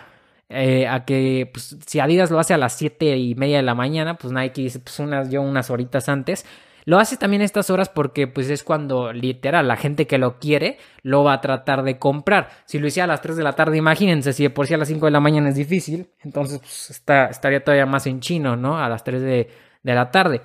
eh, 0.49 0.87
a 0.87 1.05
que 1.05 1.49
pues, 1.53 1.77
si 1.85 1.99
Adidas 1.99 2.31
lo 2.31 2.39
hace 2.39 2.53
a 2.53 2.57
las 2.57 2.73
7 2.73 3.17
y 3.17 3.35
media 3.35 3.57
de 3.57 3.63
la 3.63 3.75
mañana, 3.75 4.17
pues 4.17 4.33
Nike 4.33 4.61
dice 4.63 4.79
pues 4.79 4.99
unas, 4.99 5.29
yo 5.29 5.41
unas 5.41 5.69
horitas 5.69 6.09
antes. 6.09 6.45
Lo 6.89 6.97
hace 6.97 7.17
también 7.17 7.43
estas 7.43 7.69
horas 7.69 7.87
porque 7.87 8.25
pues 8.25 8.49
es 8.49 8.63
cuando 8.63 9.13
literal 9.13 9.67
la 9.67 9.77
gente 9.77 10.07
que 10.07 10.17
lo 10.17 10.39
quiere 10.39 10.79
lo 11.03 11.23
va 11.23 11.33
a 11.33 11.39
tratar 11.39 11.83
de 11.83 11.99
comprar. 11.99 12.49
Si 12.65 12.79
lo 12.79 12.87
hiciera 12.87 13.03
a 13.03 13.07
las 13.07 13.21
3 13.21 13.37
de 13.37 13.43
la 13.43 13.53
tarde, 13.53 13.77
imagínense, 13.77 14.33
si 14.33 14.41
de 14.41 14.49
por 14.49 14.65
sí 14.65 14.73
a 14.73 14.77
las 14.77 14.87
5 14.87 15.05
de 15.05 15.11
la 15.11 15.19
mañana 15.19 15.49
es 15.49 15.55
difícil, 15.55 16.09
entonces 16.23 16.57
pues, 16.57 16.89
está, 16.89 17.27
estaría 17.27 17.63
todavía 17.63 17.85
más 17.85 18.07
en 18.07 18.21
chino, 18.21 18.55
¿no? 18.55 18.79
A 18.79 18.89
las 18.89 19.03
3 19.03 19.21
de, 19.21 19.49
la 19.83 20.09
tarde. 20.09 20.41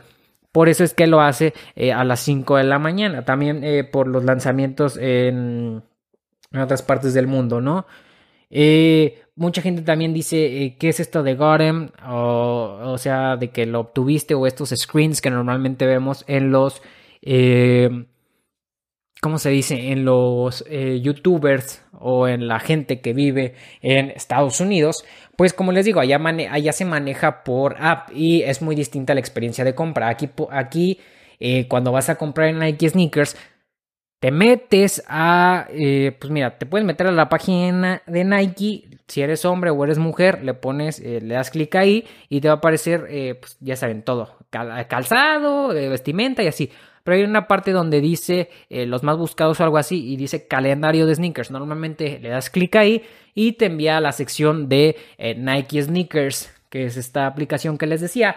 Por 0.52 0.68
eso 0.68 0.84
es 0.84 0.92
que 0.92 1.06
lo 1.06 1.22
hace 1.22 1.54
eh, 1.76 1.94
a 1.94 2.04
las 2.04 2.20
5 2.20 2.58
de 2.58 2.64
la 2.64 2.78
mañana. 2.78 3.24
También 3.24 3.64
eh, 3.64 3.82
por 3.82 4.06
los 4.06 4.22
lanzamientos 4.22 4.98
en, 4.98 5.82
en, 6.52 6.60
otras 6.60 6.82
partes 6.82 7.14
del 7.14 7.26
mundo, 7.26 7.62
¿no? 7.62 7.86
Eh, 8.56 9.24
mucha 9.34 9.60
gente 9.60 9.82
también 9.82 10.14
dice, 10.14 10.64
eh, 10.64 10.76
¿qué 10.78 10.88
es 10.88 11.00
esto 11.00 11.24
de 11.24 11.34
Gorem? 11.34 11.90
O, 12.08 12.96
sea, 12.98 13.36
de 13.36 13.50
que 13.50 13.66
lo 13.66 13.80
obtuviste 13.80 14.34
o 14.34 14.46
estos 14.46 14.70
screens 14.70 15.20
que 15.20 15.30
normalmente 15.30 15.86
vemos 15.86 16.24
en 16.28 16.50
los... 16.50 16.80
Eh, 17.20 18.06
¿cómo 19.20 19.38
se 19.38 19.50
dice? 19.50 19.90
En 19.90 20.04
los 20.04 20.64
eh, 20.68 21.00
youtubers 21.02 21.82
o 21.92 22.28
en 22.28 22.46
la 22.46 22.60
gente 22.60 23.00
que 23.00 23.12
vive 23.12 23.54
en 23.80 24.10
Estados 24.10 24.60
Unidos, 24.60 25.04
pues 25.36 25.52
como 25.52 25.72
les 25.72 25.86
digo, 25.86 26.00
allá, 26.00 26.72
se 26.72 26.84
maneja 26.84 27.42
por 27.42 27.76
app 27.80 28.10
y 28.14 28.42
es 28.42 28.62
muy 28.62 28.76
distinta 28.76 29.14
la 29.14 29.20
experiencia 29.20 29.64
de 29.64 29.74
compra. 29.74 30.16
Aquí, 30.50 31.00
cuando 31.68 31.90
vas 31.90 32.10
a 32.10 32.16
comprar 32.16 32.48
en 32.48 32.58
Nike 32.58 32.90
Sneakers, 32.90 33.36
te 34.24 34.30
metes 34.30 35.02
a, 35.06 35.66
eh, 35.68 36.16
pues 36.18 36.30
mira, 36.30 36.56
te 36.56 36.64
puedes 36.64 36.86
meter 36.86 37.08
a 37.08 37.12
la 37.12 37.28
página 37.28 38.00
de 38.06 38.24
Nike, 38.24 38.88
si 39.06 39.20
eres 39.20 39.44
hombre 39.44 39.68
o 39.68 39.84
eres 39.84 39.98
mujer, 39.98 40.42
le 40.42 40.54
pones, 40.54 40.98
le 40.98 41.34
das 41.34 41.50
clic 41.50 41.74
ahí 41.74 42.06
y 42.30 42.40
te 42.40 42.48
va 42.48 42.54
a 42.54 42.56
aparecer, 42.56 43.36
pues 43.38 43.58
ya 43.60 43.76
saben, 43.76 44.02
todo, 44.02 44.30
calzado, 44.48 45.68
vestimenta 45.68 46.42
y 46.42 46.46
así 46.46 46.70
pero 47.04 47.18
hay 47.18 47.22
una 47.22 47.46
parte 47.46 47.70
donde 47.70 48.00
dice 48.00 48.48
eh, 48.70 48.86
los 48.86 49.02
más 49.02 49.18
buscados 49.18 49.60
o 49.60 49.64
algo 49.64 49.76
así 49.76 50.10
y 50.10 50.16
dice 50.16 50.48
calendario 50.48 51.06
de 51.06 51.14
sneakers. 51.14 51.50
Normalmente 51.50 52.18
le 52.18 52.30
das 52.30 52.48
clic 52.48 52.74
ahí 52.76 53.02
y 53.34 53.52
te 53.52 53.66
envía 53.66 53.98
a 53.98 54.00
la 54.00 54.12
sección 54.12 54.70
de 54.70 54.96
eh, 55.18 55.34
Nike 55.34 55.82
Sneakers, 55.82 56.50
que 56.70 56.86
es 56.86 56.96
esta 56.96 57.26
aplicación 57.26 57.76
que 57.76 57.86
les 57.86 58.00
decía. 58.00 58.36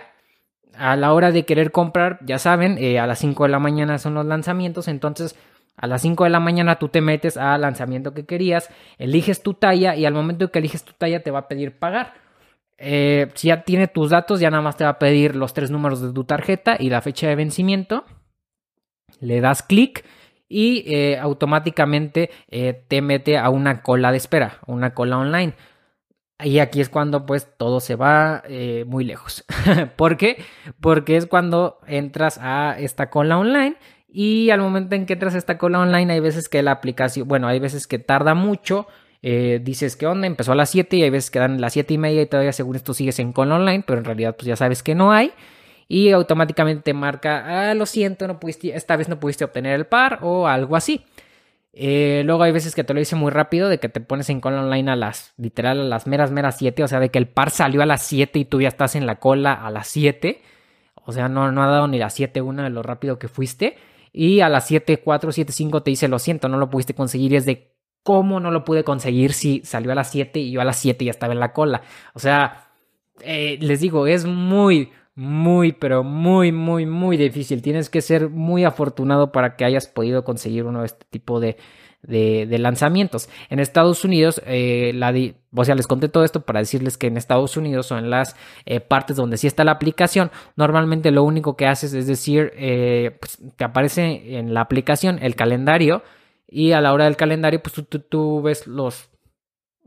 A 0.74 0.98
la 0.98 1.14
hora 1.14 1.32
de 1.32 1.46
querer 1.46 1.72
comprar, 1.72 2.20
ya 2.24 2.38
saben, 2.38 2.78
eh, 2.78 3.00
a 3.00 3.08
las 3.08 3.20
5 3.20 3.46
de 3.46 3.50
la 3.50 3.58
mañana 3.58 3.98
son 3.98 4.14
los 4.14 4.26
lanzamientos, 4.26 4.90
entonces 4.90 5.36
a 5.78 5.88
las 5.88 6.02
5 6.02 6.26
de 6.26 6.30
la 6.30 6.40
mañana 6.40 6.80
tú 6.80 6.90
te 6.90 7.02
metes 7.02 7.38
al 7.38 7.62
lanzamiento 7.62 8.14
que 8.14 8.26
querías, 8.26 8.70
eliges 8.98 9.42
tu 9.42 9.54
talla 9.54 9.96
y 9.96 10.06
al 10.06 10.14
momento 10.14 10.52
que 10.52 10.60
eliges 10.60 10.84
tu 10.84 10.94
talla 10.94 11.24
te 11.24 11.32
va 11.32 11.40
a 11.40 11.48
pedir 11.48 11.78
pagar. 11.80 12.14
si 12.80 13.48
ya 13.48 13.64
tiene 13.64 13.88
tus 13.88 14.10
datos, 14.10 14.40
ya 14.40 14.50
nada 14.52 14.64
más 14.64 14.76
te 14.78 14.84
va 14.84 14.92
a 14.92 15.00
pedir 15.00 15.36
los 15.36 15.54
tres 15.54 15.72
números 15.72 16.02
de 16.02 16.12
tu 16.12 16.24
tarjeta 16.26 16.76
y 16.80 16.90
la 16.90 17.02
fecha 17.02 17.28
de 17.28 17.36
vencimiento 17.36 18.06
le 19.20 19.42
das 19.42 19.64
clic 19.64 20.06
y 20.50 20.84
eh, 20.94 21.18
automáticamente 21.18 22.30
eh, 22.50 22.84
te 22.88 23.02
mete 23.02 23.38
a 23.38 23.50
una 23.50 23.82
cola 23.82 24.12
de 24.12 24.18
espera, 24.18 24.60
una 24.66 24.94
cola 24.94 25.18
online. 25.18 25.54
Y 26.44 26.60
aquí 26.60 26.82
es 26.82 26.90
cuando 26.90 27.26
pues 27.26 27.48
todo 27.58 27.80
se 27.80 27.96
va 27.96 28.44
eh, 28.48 28.86
muy 28.88 29.04
lejos. 29.04 29.44
¿Por 29.96 30.18
qué? 30.18 30.44
Porque 30.80 31.18
es 31.18 31.26
cuando 31.26 31.80
entras 31.88 32.40
a 32.42 32.76
esta 32.80 33.10
cola 33.10 33.40
online 33.40 33.78
y 34.10 34.50
al 34.50 34.60
momento 34.60 34.96
en 34.96 35.06
que 35.06 35.14
entras 35.14 35.36
a 35.36 35.38
esta 35.38 35.58
cola 35.58 35.80
online 35.80 36.14
hay 36.14 36.20
veces 36.20 36.50
que 36.50 36.62
la 36.64 36.72
aplicación, 36.72 37.28
bueno, 37.28 37.48
hay 37.48 37.60
veces 37.60 37.88
que 37.88 38.00
tarda 38.00 38.34
mucho. 38.34 38.88
dices 39.22 39.96
que 39.96 40.08
onda, 40.08 40.28
empezó 40.28 40.54
a 40.54 40.56
las 40.56 40.70
7 40.70 40.98
y 40.98 41.04
hay 41.04 41.10
veces 41.10 41.32
que 41.32 41.40
dan 41.40 41.60
las 41.62 41.74
7 41.74 41.94
y 41.94 41.98
media 41.98 42.22
y 42.22 42.26
todavía 42.28 42.54
según 42.54 42.76
esto 42.76 42.94
sigues 42.94 43.20
en 43.20 43.34
cola 43.34 43.56
online, 43.56 43.84
pero 43.86 44.00
en 44.00 44.06
realidad 44.06 44.36
pues 44.38 44.48
ya 44.48 44.56
sabes 44.56 44.84
que 44.84 44.96
no 44.96 45.12
hay 45.12 45.34
y 45.88 46.12
automáticamente 46.12 46.84
te 46.84 46.94
marca, 46.94 47.70
ah, 47.70 47.74
lo 47.74 47.86
siento, 47.86 48.28
no 48.28 48.40
pudiste, 48.40 48.76
esta 48.76 48.96
vez 48.98 49.08
no 49.10 49.20
pudiste 49.20 49.46
obtener 49.46 49.74
el 49.76 49.86
par 49.86 50.20
o 50.22 50.48
algo 50.48 50.76
así. 50.76 51.06
Eh, 51.74 52.24
luego 52.26 52.44
hay 52.44 52.52
veces 52.52 52.74
que 52.76 52.84
te 52.84 52.94
lo 52.94 53.00
dice 53.00 53.16
muy 53.16 53.32
rápido, 53.32 53.70
de 53.70 53.80
que 53.80 53.88
te 53.88 54.02
pones 54.02 54.30
en 54.30 54.42
cola 54.42 54.64
online 54.64 54.92
a 54.92 54.96
las, 54.96 55.34
literal, 55.38 55.80
a 55.80 55.84
las 55.84 56.08
meras, 56.08 56.32
meras 56.32 56.58
7, 56.58 56.84
o 56.84 56.88
sea, 56.88 57.00
de 57.00 57.10
que 57.10 57.20
el 57.20 57.28
par 57.28 57.52
salió 57.52 57.82
a 57.84 57.86
las 57.86 58.02
7 58.04 58.40
y 58.40 58.46
tú 58.46 58.62
ya 58.62 58.68
estás 58.68 58.96
en 58.96 59.06
la 59.06 59.18
cola 59.18 59.54
a 59.54 59.72
las 59.72 59.88
7. 59.88 60.42
O 61.06 61.12
sea, 61.14 61.30
no, 61.30 61.52
no 61.52 61.64
ha 61.64 61.68
dado 61.68 61.88
ni 61.88 62.00
las 62.00 62.14
7 62.16 62.42
una 62.42 62.64
de 62.64 62.70
lo 62.72 62.84
rápido 62.84 63.20
que 63.20 63.28
fuiste. 63.28 63.78
Y 64.20 64.42
a 64.42 64.50
las 64.50 64.66
7, 64.66 64.98
4, 65.04 65.32
7, 65.32 65.52
5 65.52 65.84
te 65.84 65.92
dice, 65.92 66.08
lo 66.08 66.18
siento, 66.18 66.50
no 66.50 66.58
lo 66.58 66.72
pudiste 66.72 66.96
conseguir. 66.96 67.34
Y 67.34 67.36
es 67.36 67.46
de, 67.46 67.72
¿cómo 68.02 68.40
no 68.40 68.50
lo 68.50 68.66
pude 68.66 68.84
conseguir 68.84 69.32
si 69.32 69.62
salió 69.64 69.92
a 69.92 69.96
las 69.96 70.10
7 70.10 70.40
y 70.40 70.50
yo 70.50 70.60
a 70.60 70.64
las 70.64 70.80
7 70.80 71.06
ya 71.06 71.12
estaba 71.12 71.34
en 71.34 71.40
la 71.40 71.54
cola? 71.54 71.84
O 72.16 72.20
sea, 72.20 72.72
eh, 73.22 73.60
les 73.62 73.80
digo, 73.80 74.08
es 74.08 74.26
muy, 74.26 74.90
muy, 75.14 75.72
pero 75.72 76.04
muy, 76.04 76.52
muy, 76.52 76.88
muy 76.88 77.16
difícil. 77.16 77.62
Tienes 77.62 77.92
que 77.92 78.02
ser 78.02 78.30
muy 78.30 78.64
afortunado 78.64 79.32
para 79.32 79.56
que 79.56 79.66
hayas 79.66 79.86
podido 79.86 80.24
conseguir 80.24 80.64
uno 80.64 80.80
de 80.80 80.88
este 80.88 81.06
tipo 81.12 81.40
de, 81.40 81.58
de, 82.02 82.58
lanzamientos. 82.60 83.30
En 83.50 83.60
Estados 83.60 84.04
Unidos, 84.06 84.42
eh, 84.46 85.00
o 85.54 85.66
sea, 85.66 85.76
les 85.76 85.88
conté 85.88 86.10
todo 86.10 86.24
esto 86.24 86.42
para 86.42 86.60
decirles 86.60 86.98
que 86.98 87.08
en 87.08 87.18
Estados 87.18 87.58
Unidos 87.58 87.92
o 87.92 87.98
en 87.98 88.10
las 88.10 88.36
eh, 88.66 88.80
partes 88.80 89.18
donde 89.18 89.38
sí 89.38 89.48
está 89.48 89.64
la 89.64 89.72
aplicación, 89.72 90.32
normalmente 90.56 91.12
lo 91.12 91.24
único 91.24 91.56
que 91.56 91.68
haces 91.68 91.94
es 91.94 92.08
decir, 92.08 92.52
eh, 92.56 93.18
pues, 93.20 93.40
te 93.56 93.64
aparece 93.64 94.38
en 94.38 94.54
la 94.54 94.62
aplicación 94.62 95.20
el 95.22 95.36
calendario 95.36 96.04
y 96.48 96.72
a 96.72 96.82
la 96.82 96.94
hora 96.94 97.06
del 97.06 97.18
calendario, 97.18 97.62
pues 97.62 97.74
tú, 97.74 98.00
tú, 98.00 98.42
ves 98.42 98.68
los 98.68 99.10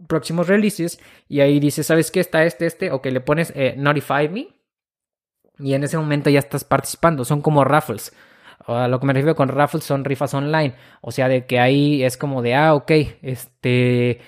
próximos 0.06 0.46
releases 0.46 1.00
y 1.28 1.40
ahí 1.40 1.60
dices, 1.60 1.86
¿sabes 1.86 2.10
qué? 2.10 2.20
Está 2.20 2.44
este, 2.44 2.66
este, 2.66 2.90
o 2.90 3.00
que 3.00 3.10
le 3.10 3.20
pones 3.20 3.52
Notify 3.76 4.28
Me 4.28 4.48
y 5.58 5.74
en 5.74 5.84
ese 5.84 5.98
momento 5.98 6.30
ya 6.30 6.38
estás 6.38 6.64
participando. 6.64 7.24
Son 7.24 7.42
como 7.42 7.64
raffles. 7.64 8.12
A 8.66 8.88
lo 8.88 9.00
que 9.00 9.06
me 9.06 9.12
refiero 9.12 9.34
con 9.34 9.48
raffles 9.48 9.84
son 9.84 10.04
rifas 10.04 10.34
online. 10.34 10.74
O 11.00 11.12
sea, 11.12 11.28
de 11.28 11.46
que 11.46 11.58
ahí 11.58 12.02
es 12.02 12.16
como 12.16 12.42
de, 12.42 12.54
ah, 12.54 12.74
ok, 12.74 12.90
este, 13.22 14.20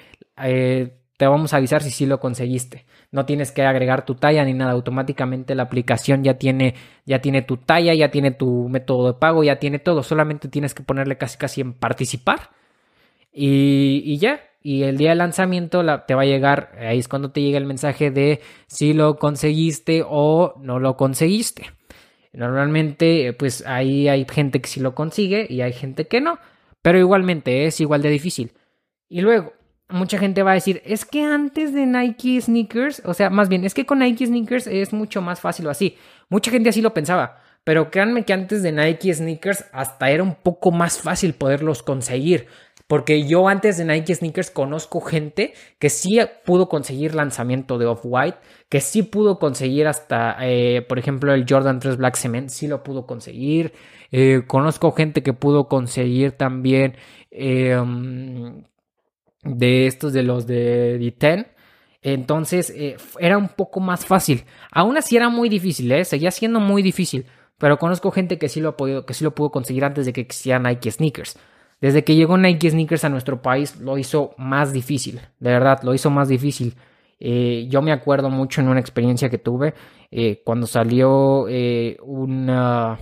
eh, 0.43 0.93
te 1.17 1.27
vamos 1.27 1.53
a 1.53 1.59
avisar 1.59 1.83
si 1.83 1.91
sí 1.91 2.07
lo 2.07 2.19
conseguiste. 2.21 2.87
No 3.11 3.27
tienes 3.27 3.53
que 3.53 3.63
agregar 3.63 4.05
tu 4.05 4.15
talla 4.15 4.45
ni 4.45 4.55
nada. 4.55 4.73
Automáticamente 4.73 5.55
la 5.55 5.65
aplicación 5.65 6.25
ya 6.25 6.39
tiene, 6.39 6.75
ya 7.05 7.21
tiene 7.21 7.43
tu 7.43 7.59
talla, 7.59 7.95
ya 7.95 8.11
tiene 8.11 8.31
tu 8.31 8.69
método 8.69 9.09
de 9.09 9.19
pago, 9.19 9.45
ya 9.45 9.59
tiene 9.59 9.79
todo. 9.79 10.03
Solamente 10.03 10.49
tienes 10.49 10.75
que 10.75 10.83
ponerle 10.83 11.19
casi 11.19 11.37
casi 11.39 11.61
en 11.61 11.75
participar. 11.75 12.51
Y, 13.33 14.03
y 14.05 14.19
ya, 14.19 14.41
y 14.63 14.85
el 14.85 14.97
día 14.97 15.11
de 15.11 15.17
lanzamiento 15.17 15.83
te 16.07 16.15
va 16.15 16.23
a 16.23 16.27
llegar, 16.27 16.73
ahí 16.79 16.99
es 16.99 17.09
cuando 17.09 17.31
te 17.33 17.41
llega 17.41 17.59
el 17.59 17.67
mensaje 17.67 18.11
de 18.11 18.41
si 18.67 18.93
lo 18.93 19.17
conseguiste 19.17 20.05
o 20.07 20.55
no 20.61 20.79
lo 20.79 20.97
conseguiste. 20.97 21.65
Normalmente, 22.33 23.33
pues 23.35 23.65
ahí 23.67 24.09
hay 24.09 24.27
gente 24.31 24.61
que 24.61 24.69
sí 24.69 24.81
lo 24.81 24.95
consigue 24.95 25.47
y 25.49 25.61
hay 25.61 25.73
gente 25.73 26.07
que 26.07 26.21
no, 26.21 26.39
pero 26.81 26.99
igualmente 26.99 27.67
es 27.67 27.81
igual 27.81 28.03
de 28.03 28.09
difícil. 28.09 28.53
Y 29.09 29.21
luego, 29.21 29.53
mucha 29.91 30.19
gente 30.19 30.43
va 30.43 30.53
a 30.53 30.55
decir, 30.55 30.83
es 30.85 31.05
que 31.05 31.23
antes 31.23 31.73
de 31.75 31.87
Nike 31.87 32.41
Sneakers, 32.41 33.03
o 33.05 33.15
sea, 33.15 33.31
más 33.31 33.49
bien, 33.49 33.65
es 33.65 33.75
que 33.75 33.87
con 33.87 33.99
Nike 33.99 34.27
Sneakers 34.27 34.67
es 34.67 34.93
mucho 34.93 35.21
más 35.21 35.41
fácil 35.41 35.67
o 35.67 35.71
así. 35.71 35.97
Mucha 36.31 36.51
gente 36.51 36.71
así 36.71 36.81
lo 36.81 36.95
pensaba, 36.95 37.43
pero 37.65 37.91
créanme 37.91 38.25
que 38.25 38.33
antes 38.33 38.63
de 38.63 38.73
Nike 38.73 39.13
Sneakers 39.13 39.67
hasta 39.73 40.11
era 40.11 40.23
un 40.23 40.35
poco 40.35 40.73
más 40.73 40.99
fácil 40.99 41.35
poderlos 41.35 41.83
conseguir. 41.83 42.47
Porque 42.93 43.27
yo 43.27 43.49
antes 43.49 43.79
de 43.79 43.87
Nike 43.87 44.15
Sneakers 44.15 44.51
conozco 44.51 45.01
gente 45.01 45.55
que 45.79 45.89
sí 45.89 46.21
pudo 46.45 46.69
conseguir 46.69 47.15
lanzamiento 47.15 47.79
de 47.79 47.87
Off-White, 47.87 48.37
que 48.69 48.83
sí 48.83 49.03
pudo 49.03 49.39
conseguir 49.39 49.87
hasta, 49.87 50.37
eh, 50.43 50.83
por 50.87 50.99
ejemplo, 50.99 51.33
el 51.33 51.47
Jordan 51.49 51.81
3 51.81 51.97
Black 51.97 52.17
Cement, 52.17 52.51
sí 52.51 52.67
lo 52.67 52.83
pudo 52.83 53.07
conseguir. 53.07 53.73
Eh, 54.11 54.43
conozco 54.47 54.93
gente 54.93 55.23
que 55.23 55.33
pudo 55.33 55.69
conseguir 55.69 56.33
también 56.33 56.97
em, 57.31 58.63
de 59.43 59.87
estos 59.87 60.13
de 60.13 60.23
los 60.25 60.47
de 60.47 60.99
D10. 61.01 61.47
Entonces 62.03 62.69
eh, 62.77 62.99
era 63.19 63.39
un 63.39 63.49
poco 63.49 63.81
más 63.81 64.05
fácil. 64.05 64.45
Aún 64.71 64.99
así 64.99 65.17
era 65.17 65.31
muy 65.31 65.49
difícil, 65.49 66.05
seguía 66.05 66.31
siendo 66.31 66.61
muy 66.61 66.83
difícil. 66.83 67.25
Pero 67.57 67.79
conozco 67.79 68.11
gente 68.11 68.37
que 68.37 68.51
sí 68.51 68.61
lo 68.61 68.69
ha 68.69 68.77
podido, 68.77 69.07
que 69.07 69.15
sí 69.15 69.25
lo 69.25 69.35
pudo 69.35 69.51
conseguir 69.51 69.83
antes 69.87 70.05
de 70.05 70.13
que 70.13 70.21
existieran 70.21 70.65
Nike 70.65 70.91
Sneakers. 70.91 71.39
Desde 71.83 72.05
que 72.05 72.15
llegó 72.15 72.39
Nike 72.39 72.71
Sneakers 72.71 73.05
a 73.05 73.09
nuestro 73.09 73.43
país 73.43 73.81
lo 73.81 73.99
hizo 73.99 74.35
más 74.39 74.73
difícil, 74.73 75.21
de 75.41 75.51
verdad, 75.51 75.81
lo 75.83 75.93
hizo 75.93 76.11
más 76.11 76.29
difícil. 76.29 76.77
Eh, 77.19 77.67
yo 77.69 77.83
me 77.83 77.91
acuerdo 77.91 78.31
mucho 78.31 78.61
en 78.61 78.69
una 78.69 78.79
experiencia 78.79 79.29
que 79.29 79.39
tuve 79.39 79.75
eh, 80.13 80.43
cuando 80.45 80.69
salió 80.69 81.49
eh, 81.49 81.97
una... 82.05 82.99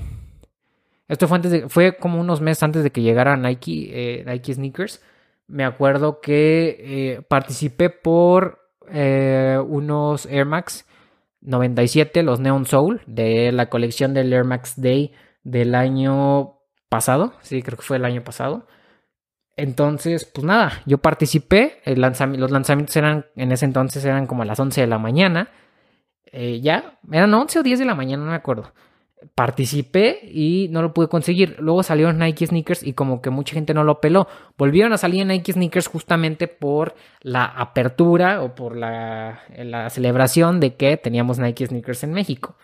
Esto 1.08 1.28
fue, 1.28 1.36
antes 1.36 1.52
de, 1.52 1.68
fue 1.68 1.98
como 1.98 2.18
unos 2.18 2.40
meses 2.40 2.62
antes 2.62 2.82
de 2.82 2.90
que 2.90 3.02
llegara 3.02 3.36
Nike, 3.36 4.24
Nike 4.26 4.54
Sneakers. 4.54 5.02
Me 5.46 5.64
acuerdo 5.64 6.20
que 6.22 7.22
participé 7.28 7.90
por 7.90 8.60
unos 8.88 10.24
Air 10.24 10.46
Max 10.46 10.86
97, 11.42 12.22
los 12.22 12.40
Neon 12.40 12.64
Soul, 12.64 13.02
de 13.06 13.52
la 13.52 13.68
colección 13.68 14.14
del 14.14 14.32
Air 14.32 14.44
Max 14.44 14.80
Day 14.80 15.12
del 15.42 15.74
año 15.74 16.59
pasado, 16.90 17.32
sí, 17.40 17.62
creo 17.62 17.78
que 17.78 17.84
fue 17.84 17.96
el 17.96 18.04
año 18.04 18.22
pasado. 18.22 18.66
Entonces, 19.56 20.24
pues 20.26 20.44
nada, 20.44 20.82
yo 20.86 20.98
participé, 20.98 21.80
los 21.86 22.50
lanzamientos 22.50 22.96
eran, 22.96 23.26
en 23.36 23.52
ese 23.52 23.64
entonces 23.64 24.04
eran 24.04 24.26
como 24.26 24.42
a 24.42 24.46
las 24.46 24.60
11 24.60 24.82
de 24.82 24.86
la 24.86 24.98
mañana, 24.98 25.48
eh, 26.32 26.60
ya, 26.60 26.98
eran 27.10 27.32
11 27.32 27.58
o 27.60 27.62
10 27.62 27.78
de 27.78 27.84
la 27.84 27.94
mañana, 27.94 28.24
no 28.24 28.30
me 28.30 28.36
acuerdo. 28.36 28.72
Participé 29.34 30.20
y 30.22 30.68
no 30.70 30.80
lo 30.80 30.94
pude 30.94 31.08
conseguir. 31.08 31.56
Luego 31.58 31.82
salieron 31.82 32.18
Nike 32.18 32.46
Sneakers 32.46 32.82
y 32.82 32.94
como 32.94 33.20
que 33.20 33.28
mucha 33.28 33.52
gente 33.52 33.74
no 33.74 33.84
lo 33.84 34.00
peló. 34.00 34.26
Volvieron 34.56 34.94
a 34.94 34.98
salir 34.98 35.26
Nike 35.26 35.52
Sneakers 35.52 35.88
justamente 35.88 36.48
por 36.48 36.94
la 37.20 37.44
apertura 37.44 38.42
o 38.42 38.54
por 38.54 38.76
la, 38.76 39.40
la 39.58 39.90
celebración 39.90 40.58
de 40.58 40.74
que 40.76 40.96
teníamos 40.96 41.38
Nike 41.38 41.66
Sneakers 41.66 42.02
en 42.04 42.14
México. 42.14 42.56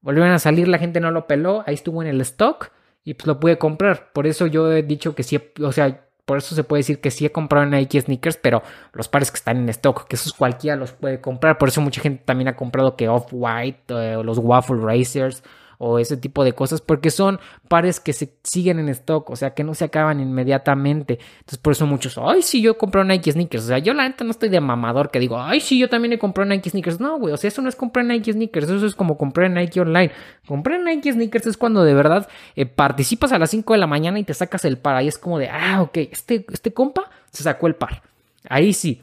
Volvieron 0.00 0.32
a 0.32 0.38
salir, 0.38 0.68
la 0.68 0.78
gente 0.78 1.00
no 1.00 1.10
lo 1.10 1.26
peló, 1.26 1.64
ahí 1.66 1.74
estuvo 1.74 2.02
en 2.02 2.08
el 2.08 2.20
stock 2.22 2.70
y 3.04 3.14
pues 3.14 3.26
lo 3.26 3.38
pude 3.38 3.58
comprar. 3.58 4.12
Por 4.12 4.26
eso 4.26 4.46
yo 4.46 4.72
he 4.72 4.82
dicho 4.82 5.14
que 5.14 5.22
sí, 5.22 5.38
o 5.60 5.72
sea, 5.72 6.04
por 6.24 6.38
eso 6.38 6.54
se 6.54 6.64
puede 6.64 6.80
decir 6.80 7.00
que 7.00 7.10
sí 7.10 7.26
he 7.26 7.32
comprado 7.32 7.66
Nike 7.66 8.00
sneakers, 8.00 8.38
pero 8.38 8.62
los 8.92 9.08
pares 9.08 9.30
que 9.30 9.36
están 9.36 9.58
en 9.58 9.68
stock, 9.68 10.06
que 10.06 10.16
esos 10.16 10.32
cualquiera 10.32 10.76
los 10.76 10.92
puede 10.92 11.20
comprar. 11.20 11.58
Por 11.58 11.68
eso 11.68 11.80
mucha 11.80 12.00
gente 12.00 12.22
también 12.24 12.48
ha 12.48 12.56
comprado 12.56 12.96
que 12.96 13.08
Off-White, 13.08 13.84
eh, 13.88 14.22
los 14.24 14.38
Waffle 14.38 14.80
Racers, 14.80 15.42
o 15.78 15.98
ese 15.98 16.16
tipo 16.16 16.44
de 16.44 16.52
cosas 16.52 16.80
porque 16.80 17.10
son 17.10 17.40
pares 17.68 18.00
que 18.00 18.12
se 18.12 18.34
siguen 18.42 18.78
en 18.78 18.88
stock, 18.90 19.30
o 19.30 19.36
sea, 19.36 19.54
que 19.54 19.64
no 19.64 19.74
se 19.74 19.84
acaban 19.84 20.20
inmediatamente. 20.20 21.18
Entonces, 21.40 21.58
por 21.58 21.72
eso 21.72 21.86
muchos, 21.86 22.18
ay, 22.18 22.42
sí, 22.42 22.60
yo 22.62 22.78
compré 22.78 23.04
Nike 23.04 23.32
sneakers. 23.32 23.64
O 23.64 23.66
sea, 23.68 23.78
yo 23.78 23.94
la 23.94 24.08
neta 24.08 24.24
no 24.24 24.30
estoy 24.30 24.48
de 24.48 24.60
mamador 24.60 25.10
que 25.10 25.18
digo, 25.18 25.40
ay, 25.40 25.60
sí, 25.60 25.78
yo 25.78 25.88
también 25.88 26.12
he 26.12 26.18
comprado 26.18 26.48
Nike 26.48 26.70
sneakers. 26.70 27.00
No, 27.00 27.18
güey, 27.18 27.32
o 27.34 27.36
sea, 27.36 27.48
eso 27.48 27.62
no 27.62 27.68
es 27.68 27.76
comprar 27.76 28.04
Nike 28.04 28.32
sneakers, 28.32 28.68
eso 28.68 28.86
es 28.86 28.94
como 28.94 29.16
comprar 29.16 29.50
Nike 29.50 29.80
online. 29.80 30.12
Comprar 30.46 30.80
Nike 30.80 31.12
sneakers 31.12 31.46
es 31.46 31.56
cuando 31.56 31.84
de 31.84 31.94
verdad 31.94 32.28
eh, 32.56 32.66
participas 32.66 33.32
a 33.32 33.38
las 33.38 33.50
5 33.50 33.72
de 33.72 33.78
la 33.78 33.86
mañana 33.86 34.18
y 34.18 34.24
te 34.24 34.34
sacas 34.34 34.64
el 34.64 34.78
par. 34.78 34.96
Ahí 34.96 35.08
es 35.08 35.18
como 35.18 35.38
de, 35.38 35.48
ah, 35.48 35.82
ok, 35.82 35.96
este, 35.96 36.44
este 36.52 36.72
compa 36.72 37.10
se 37.30 37.42
sacó 37.42 37.66
el 37.66 37.74
par. 37.74 38.02
Ahí 38.48 38.72
sí. 38.72 39.00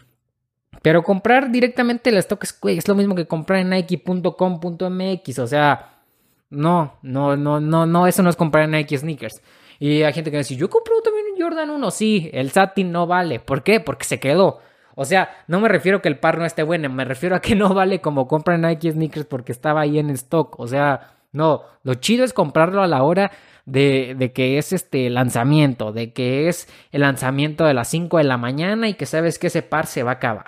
Pero 0.82 1.04
comprar 1.04 1.52
directamente 1.52 2.10
el 2.10 2.18
stock 2.18 2.44
es 2.44 2.88
lo 2.88 2.96
mismo 2.96 3.16
que 3.16 3.28
comprar 3.28 3.60
en 3.60 3.70
Nike.com.mx. 3.70 5.40
O 5.40 5.48
sea, 5.48 6.01
no, 6.52 6.98
no, 7.02 7.36
no, 7.38 7.60
no, 7.60 7.86
no, 7.86 8.08
eso 8.08 8.22
no 8.22 8.30
es 8.30 8.36
comprar 8.36 8.70
Nike 8.70 8.98
sneakers. 8.98 9.42
Y 9.80 10.04
hay 10.04 10.14
gente 10.14 10.30
que 10.30 10.38
dice, 10.38 10.56
yo 10.56 10.70
compré 10.70 10.94
también 11.04 11.26
un 11.34 11.42
Jordan 11.42 11.72
1. 11.72 11.92
Sí, 11.92 12.30
el 12.34 12.52
satin 12.52 12.92
no 12.92 13.08
vale. 13.08 13.40
¿Por 13.40 13.64
qué? 13.64 13.80
Porque 13.80 14.06
se 14.06 14.20
quedó. 14.20 14.60
O 14.94 15.06
sea, 15.06 15.30
no 15.48 15.60
me 15.60 15.70
refiero 15.70 15.98
a 15.98 16.02
que 16.02 16.10
el 16.10 16.20
par 16.20 16.38
no 16.38 16.46
esté 16.46 16.62
bueno, 16.62 16.90
me 16.90 17.06
refiero 17.06 17.36
a 17.36 17.40
que 17.40 17.56
no 17.56 17.74
vale 17.74 18.02
como 18.02 18.28
comprar 18.28 18.60
Nike 18.60 18.92
sneakers 18.92 19.26
porque 19.26 19.52
estaba 19.52 19.82
ahí 19.82 19.98
en 19.98 20.12
stock. 20.12 20.60
O 20.60 20.68
sea, 20.68 21.16
no, 21.32 21.64
lo 21.84 21.96
chido 21.96 22.24
es 22.24 22.34
comprarlo 22.34 22.84
a 22.84 22.88
la 22.88 23.02
hora 23.02 23.32
de, 23.66 24.16
de, 24.18 24.34
que 24.34 24.58
es 24.58 24.74
este 24.74 25.10
lanzamiento, 25.10 25.94
de 25.94 26.14
que 26.14 26.50
es 26.50 26.68
el 26.92 27.02
lanzamiento 27.02 27.66
de 27.66 27.74
las 27.74 27.88
5 27.88 28.18
de 28.18 28.24
la 28.26 28.38
mañana 28.38 28.90
y 28.90 28.96
que 28.96 29.06
sabes 29.06 29.40
que 29.40 29.48
ese 29.48 29.62
par 29.64 29.88
se 29.88 30.04
va 30.04 30.12
a 30.12 30.16
acabar. 30.16 30.46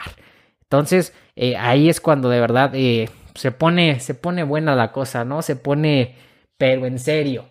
Entonces, 0.64 1.14
eh, 1.36 1.56
ahí 1.56 1.90
es 1.90 2.02
cuando 2.02 2.30
de 2.30 2.40
verdad 2.40 2.72
eh, 2.74 3.10
se, 3.36 3.52
pone, 3.52 4.00
se 4.00 4.14
pone 4.14 4.44
buena 4.44 4.76
la 4.76 4.92
cosa, 4.92 5.26
¿no? 5.26 5.42
Se 5.42 5.56
pone, 5.56 6.16
pero 6.58 6.86
en 6.86 7.00
serio. 7.00 7.50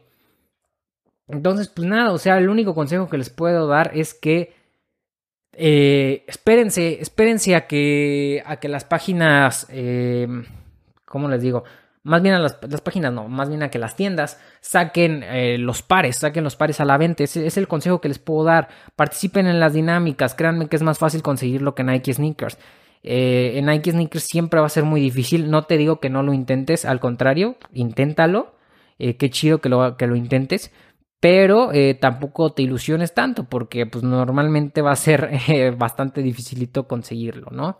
Entonces, 1.28 1.68
pues 1.68 1.86
nada, 1.86 2.12
o 2.12 2.18
sea, 2.18 2.38
el 2.38 2.48
único 2.48 2.74
consejo 2.74 3.08
que 3.08 3.18
les 3.18 3.30
puedo 3.30 3.66
dar 3.66 3.92
es 3.94 4.14
que 4.14 4.54
eh, 5.52 6.24
espérense, 6.26 7.00
espérense 7.00 7.54
a 7.54 7.66
que, 7.66 8.42
a 8.46 8.56
que 8.56 8.68
las 8.68 8.84
páginas, 8.84 9.66
¿cómo 11.06 11.28
les 11.28 11.42
digo? 11.42 11.64
Más 12.04 12.20
bien 12.20 12.34
a 12.34 12.40
las, 12.40 12.54
páginas, 12.82 13.12
no, 13.12 13.28
más 13.28 13.48
bien 13.48 13.62
a 13.62 13.70
que 13.70 13.78
las 13.78 13.94
tiendas 13.94 14.40
saquen 14.60 15.22
eh, 15.22 15.56
los 15.56 15.82
pares, 15.82 16.16
saquen 16.16 16.42
los 16.42 16.56
pares 16.56 16.80
a 16.80 16.84
la 16.84 16.98
venta. 16.98 17.22
Ese 17.22 17.46
es 17.46 17.56
el 17.56 17.68
consejo 17.68 18.00
que 18.00 18.08
les 18.08 18.18
puedo 18.18 18.42
dar. 18.42 18.68
Participen 18.96 19.46
en 19.46 19.60
las 19.60 19.72
dinámicas, 19.72 20.34
créanme 20.34 20.66
que 20.66 20.74
es 20.74 20.82
más 20.82 20.98
fácil 20.98 21.22
conseguirlo 21.22 21.76
que 21.76 21.84
Nike 21.84 22.12
Sneakers. 22.12 22.58
Eh, 23.02 23.52
en 23.56 23.66
Nike 23.66 23.90
Sneakers 23.92 24.24
siempre 24.24 24.60
va 24.60 24.66
a 24.66 24.70
ser 24.70 24.84
muy 24.84 25.00
difícil. 25.00 25.50
No 25.50 25.64
te 25.64 25.76
digo 25.76 26.00
que 26.00 26.10
no 26.10 26.22
lo 26.22 26.32
intentes, 26.32 26.84
al 26.84 27.00
contrario, 27.00 27.56
inténtalo. 27.72 28.54
Eh, 28.98 29.16
qué 29.16 29.30
chido 29.30 29.60
que 29.60 29.68
lo, 29.68 29.96
que 29.96 30.06
lo 30.06 30.16
intentes. 30.16 30.72
Pero 31.20 31.70
tampoco 32.00 32.52
te 32.52 32.62
ilusiones 32.62 33.14
tanto, 33.14 33.44
porque 33.44 33.86
pues 33.86 34.02
normalmente 34.02 34.82
va 34.82 34.90
a 34.90 34.96
ser 34.96 35.30
bastante 35.78 36.20
dificilito 36.20 36.88
conseguirlo, 36.88 37.48
¿no? 37.52 37.78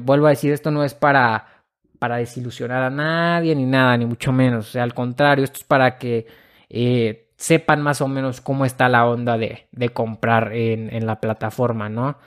vuelvo 0.00 0.26
a 0.26 0.30
decir, 0.30 0.52
esto 0.52 0.70
no 0.70 0.82
es 0.82 0.94
para 0.94 1.58
para 1.98 2.16
desilusionar 2.16 2.82
a 2.82 2.90
nadie 2.90 3.54
ni 3.54 3.64
nada, 3.64 3.96
ni 3.96 4.06
mucho 4.06 4.32
menos. 4.32 4.68
O 4.68 4.70
sea, 4.72 4.82
al 4.82 4.94
contrario, 4.94 5.44
esto 5.44 5.58
es 5.58 5.64
para 5.64 5.98
que 5.98 6.26
eh, 6.68 7.28
sepan 7.36 7.82
más 7.82 8.00
o 8.00 8.08
menos 8.08 8.40
cómo 8.40 8.64
está 8.64 8.88
la 8.88 9.06
onda 9.06 9.36
de, 9.38 9.68
de 9.72 9.88
comprar 9.90 10.52
en, 10.54 10.94
en, 10.94 11.06
la 11.06 11.20
plataforma, 11.20 11.88
¿no? 11.88 12.18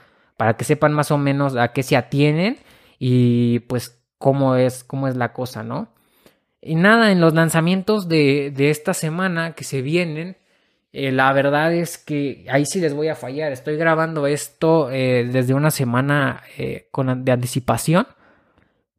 Para 0.42 0.56
que 0.56 0.64
sepan 0.64 0.92
más 0.92 1.12
o 1.12 1.18
menos 1.18 1.54
a 1.56 1.68
qué 1.68 1.84
se 1.84 1.96
atienen 1.96 2.58
y 2.98 3.60
pues 3.60 4.02
cómo 4.18 4.56
es, 4.56 4.82
cómo 4.82 5.06
es 5.06 5.14
la 5.14 5.32
cosa, 5.32 5.62
¿no? 5.62 5.88
Y 6.60 6.74
nada, 6.74 7.12
en 7.12 7.20
los 7.20 7.34
lanzamientos 7.34 8.08
de, 8.08 8.50
de 8.50 8.70
esta 8.70 8.92
semana 8.92 9.52
que 9.52 9.62
se 9.62 9.82
vienen, 9.82 10.36
eh, 10.92 11.12
la 11.12 11.32
verdad 11.32 11.72
es 11.72 11.96
que 11.96 12.44
ahí 12.50 12.66
sí 12.66 12.80
les 12.80 12.92
voy 12.92 13.06
a 13.08 13.14
fallar. 13.14 13.52
Estoy 13.52 13.76
grabando 13.76 14.26
esto 14.26 14.90
eh, 14.90 15.28
desde 15.30 15.54
una 15.54 15.70
semana 15.70 16.42
con, 16.90 17.24
de 17.24 17.32
anticipación 17.32 18.06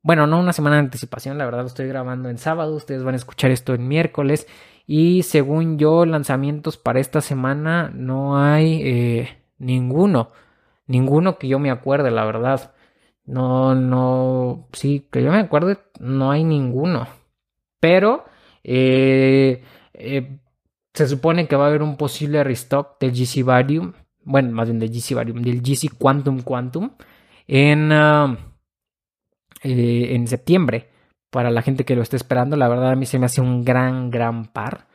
bueno, 0.03 0.27
no 0.27 0.39
una 0.39 0.51
semana 0.51 0.75
de 0.75 0.82
anticipación, 0.82 1.38
la 1.38 1.45
verdad 1.45 1.62
lo 1.62 1.67
estoy 1.67 1.88
grabando 1.88 2.29
en 2.29 2.38
sábado, 2.38 2.75
ustedes 2.75 3.03
van 3.03 3.13
a 3.13 3.17
escuchar 3.17 3.51
esto 3.51 3.73
en 3.73 3.88
miércoles 3.88 4.47
y 4.86 5.23
según 5.23 5.79
yo 5.79 6.06
lanzamientos 6.06 6.77
para 6.77 6.99
esta 6.99 7.21
semana 7.21 7.89
no 7.95 8.38
hay 8.38 8.82
eh, 8.84 9.38
ninguno, 9.60 10.32
ninguno 10.93 11.38
que 11.38 11.47
yo 11.47 11.60
me 11.60 11.71
acuerde, 11.71 12.12
la 12.12 12.23
verdad. 12.23 12.73
No, 13.25 13.73
no, 13.75 14.67
sí, 14.73 15.08
que 15.12 15.23
yo 15.23 15.32
me 15.32 15.39
acuerde, 15.39 15.77
no 15.99 16.32
hay 16.32 16.43
ninguno. 16.43 17.08
Pero 17.79 18.25
eh, 18.63 19.63
eh, 19.93 20.39
se 20.93 21.08
supone 21.08 21.47
que 21.47 21.56
va 21.56 21.65
a 21.65 21.67
haber 21.69 21.82
un 21.82 21.97
posible 21.97 22.43
restock 22.43 22.99
del 22.99 23.12
GC 23.12 23.43
Varium, 23.43 23.93
bueno, 24.23 24.51
más 24.51 24.67
bien 24.67 24.79
del 24.79 24.91
GC 24.91 25.15
Varium, 25.15 25.41
del 25.41 25.62
GC 25.62 25.97
Quantum 25.97 26.41
Quantum 26.41 26.91
en... 27.47 27.91
Ah, 27.91 28.38
eh, 29.63 30.15
en 30.15 30.27
septiembre. 30.27 30.89
Para 31.29 31.49
la 31.49 31.62
gente 31.62 31.86
que 31.86 31.95
lo 31.95 32.03
esté 32.03 32.17
esperando, 32.17 32.58
la 32.58 32.67
verdad 32.67 32.91
a 32.91 32.95
mí 32.95 33.06
se 33.06 33.17
me 33.17 33.25
hace 33.25 33.41
un 33.41 33.63
gran, 33.63 34.12
gran 34.12 34.45
par. 34.45 34.88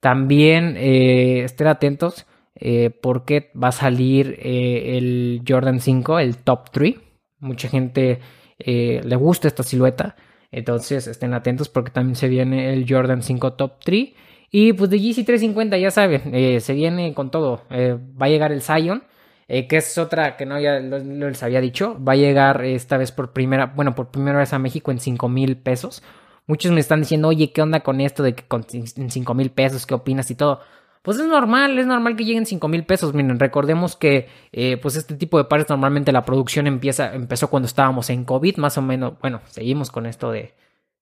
También 0.00 0.76
estén 0.78 1.66
atentos 1.66 2.26
eh, 2.54 2.90
porque 2.90 3.50
va 3.60 3.68
a 3.68 3.72
salir 3.72 4.38
el 4.42 5.42
Jordan 5.46 5.80
5, 5.80 6.18
el 6.18 6.36
top 6.38 6.70
3. 6.70 6.94
Mucha 7.40 7.68
gente 7.68 8.20
le 8.58 9.16
gusta 9.16 9.48
esta 9.48 9.62
silueta. 9.62 10.16
Entonces 10.50 11.06
estén 11.08 11.34
atentos 11.34 11.68
porque 11.68 11.90
también 11.90 12.14
se 12.16 12.28
viene 12.28 12.72
el 12.72 12.86
Jordan 12.88 13.22
5 13.22 13.54
top 13.54 13.72
3. 13.84 14.08
Y 14.50 14.72
pues 14.72 14.88
de 14.90 14.98
GC 14.98 15.24
350 15.24 15.76
ya 15.78 15.90
saben, 15.90 16.60
se 16.60 16.74
viene 16.74 17.12
con 17.12 17.30
todo. 17.30 17.62
va 17.70 18.26
a 18.26 18.28
llegar 18.28 18.52
el 18.52 18.62
Zion. 18.62 19.02
Eh, 19.46 19.66
que 19.68 19.76
es 19.76 19.98
otra 19.98 20.36
que 20.36 20.46
no 20.46 20.58
ya 20.58 20.80
les 20.80 21.42
había 21.42 21.60
dicho, 21.60 22.02
va 22.02 22.12
a 22.14 22.16
llegar 22.16 22.64
esta 22.64 22.96
vez 22.96 23.12
por 23.12 23.32
primera, 23.32 23.66
bueno, 23.66 23.94
por 23.94 24.10
primera 24.10 24.38
vez 24.38 24.54
a 24.54 24.58
México 24.58 24.90
en 24.90 25.00
5 25.00 25.28
mil 25.28 25.58
pesos. 25.58 26.02
Muchos 26.46 26.72
me 26.72 26.80
están 26.80 27.00
diciendo, 27.00 27.28
oye, 27.28 27.52
¿qué 27.52 27.62
onda 27.62 27.80
con 27.80 28.00
esto 28.00 28.22
de 28.22 28.34
que 28.34 28.44
con, 28.46 28.66
en 28.72 29.10
5 29.10 29.34
mil 29.34 29.50
pesos, 29.50 29.86
qué 29.86 29.94
opinas 29.94 30.30
y 30.30 30.34
todo? 30.34 30.60
Pues 31.04 31.18
es 31.18 31.26
normal, 31.26 31.78
es 31.78 31.86
normal 31.86 32.16
que 32.16 32.24
lleguen 32.24 32.46
5 32.46 32.66
mil 32.66 32.84
pesos. 32.84 33.12
Miren, 33.12 33.38
recordemos 33.38 33.94
que 33.94 34.26
eh, 34.52 34.78
pues 34.78 34.96
este 34.96 35.14
tipo 35.14 35.36
de 35.38 35.44
pares 35.44 35.68
normalmente 35.68 36.12
la 36.12 36.24
producción 36.24 36.66
empieza, 36.66 37.14
empezó 37.14 37.50
cuando 37.50 37.66
estábamos 37.66 38.08
en 38.08 38.24
COVID, 38.24 38.56
más 38.56 38.78
o 38.78 38.82
menos. 38.82 39.14
Bueno, 39.20 39.42
seguimos 39.46 39.90
con 39.90 40.06
esto 40.06 40.32
de, 40.32 40.54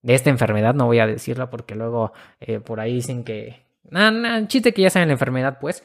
de 0.02 0.14
esta 0.14 0.28
enfermedad, 0.28 0.74
no 0.74 0.86
voy 0.86 0.98
a 0.98 1.06
decirla 1.06 1.50
porque 1.50 1.76
luego 1.76 2.12
eh, 2.40 2.58
por 2.58 2.80
ahí 2.80 2.94
dicen 2.94 3.22
que... 3.22 3.62
Nada, 3.88 4.46
chiste 4.48 4.74
que 4.74 4.82
ya 4.82 4.90
saben 4.90 5.08
la 5.08 5.14
enfermedad, 5.14 5.58
pues. 5.60 5.84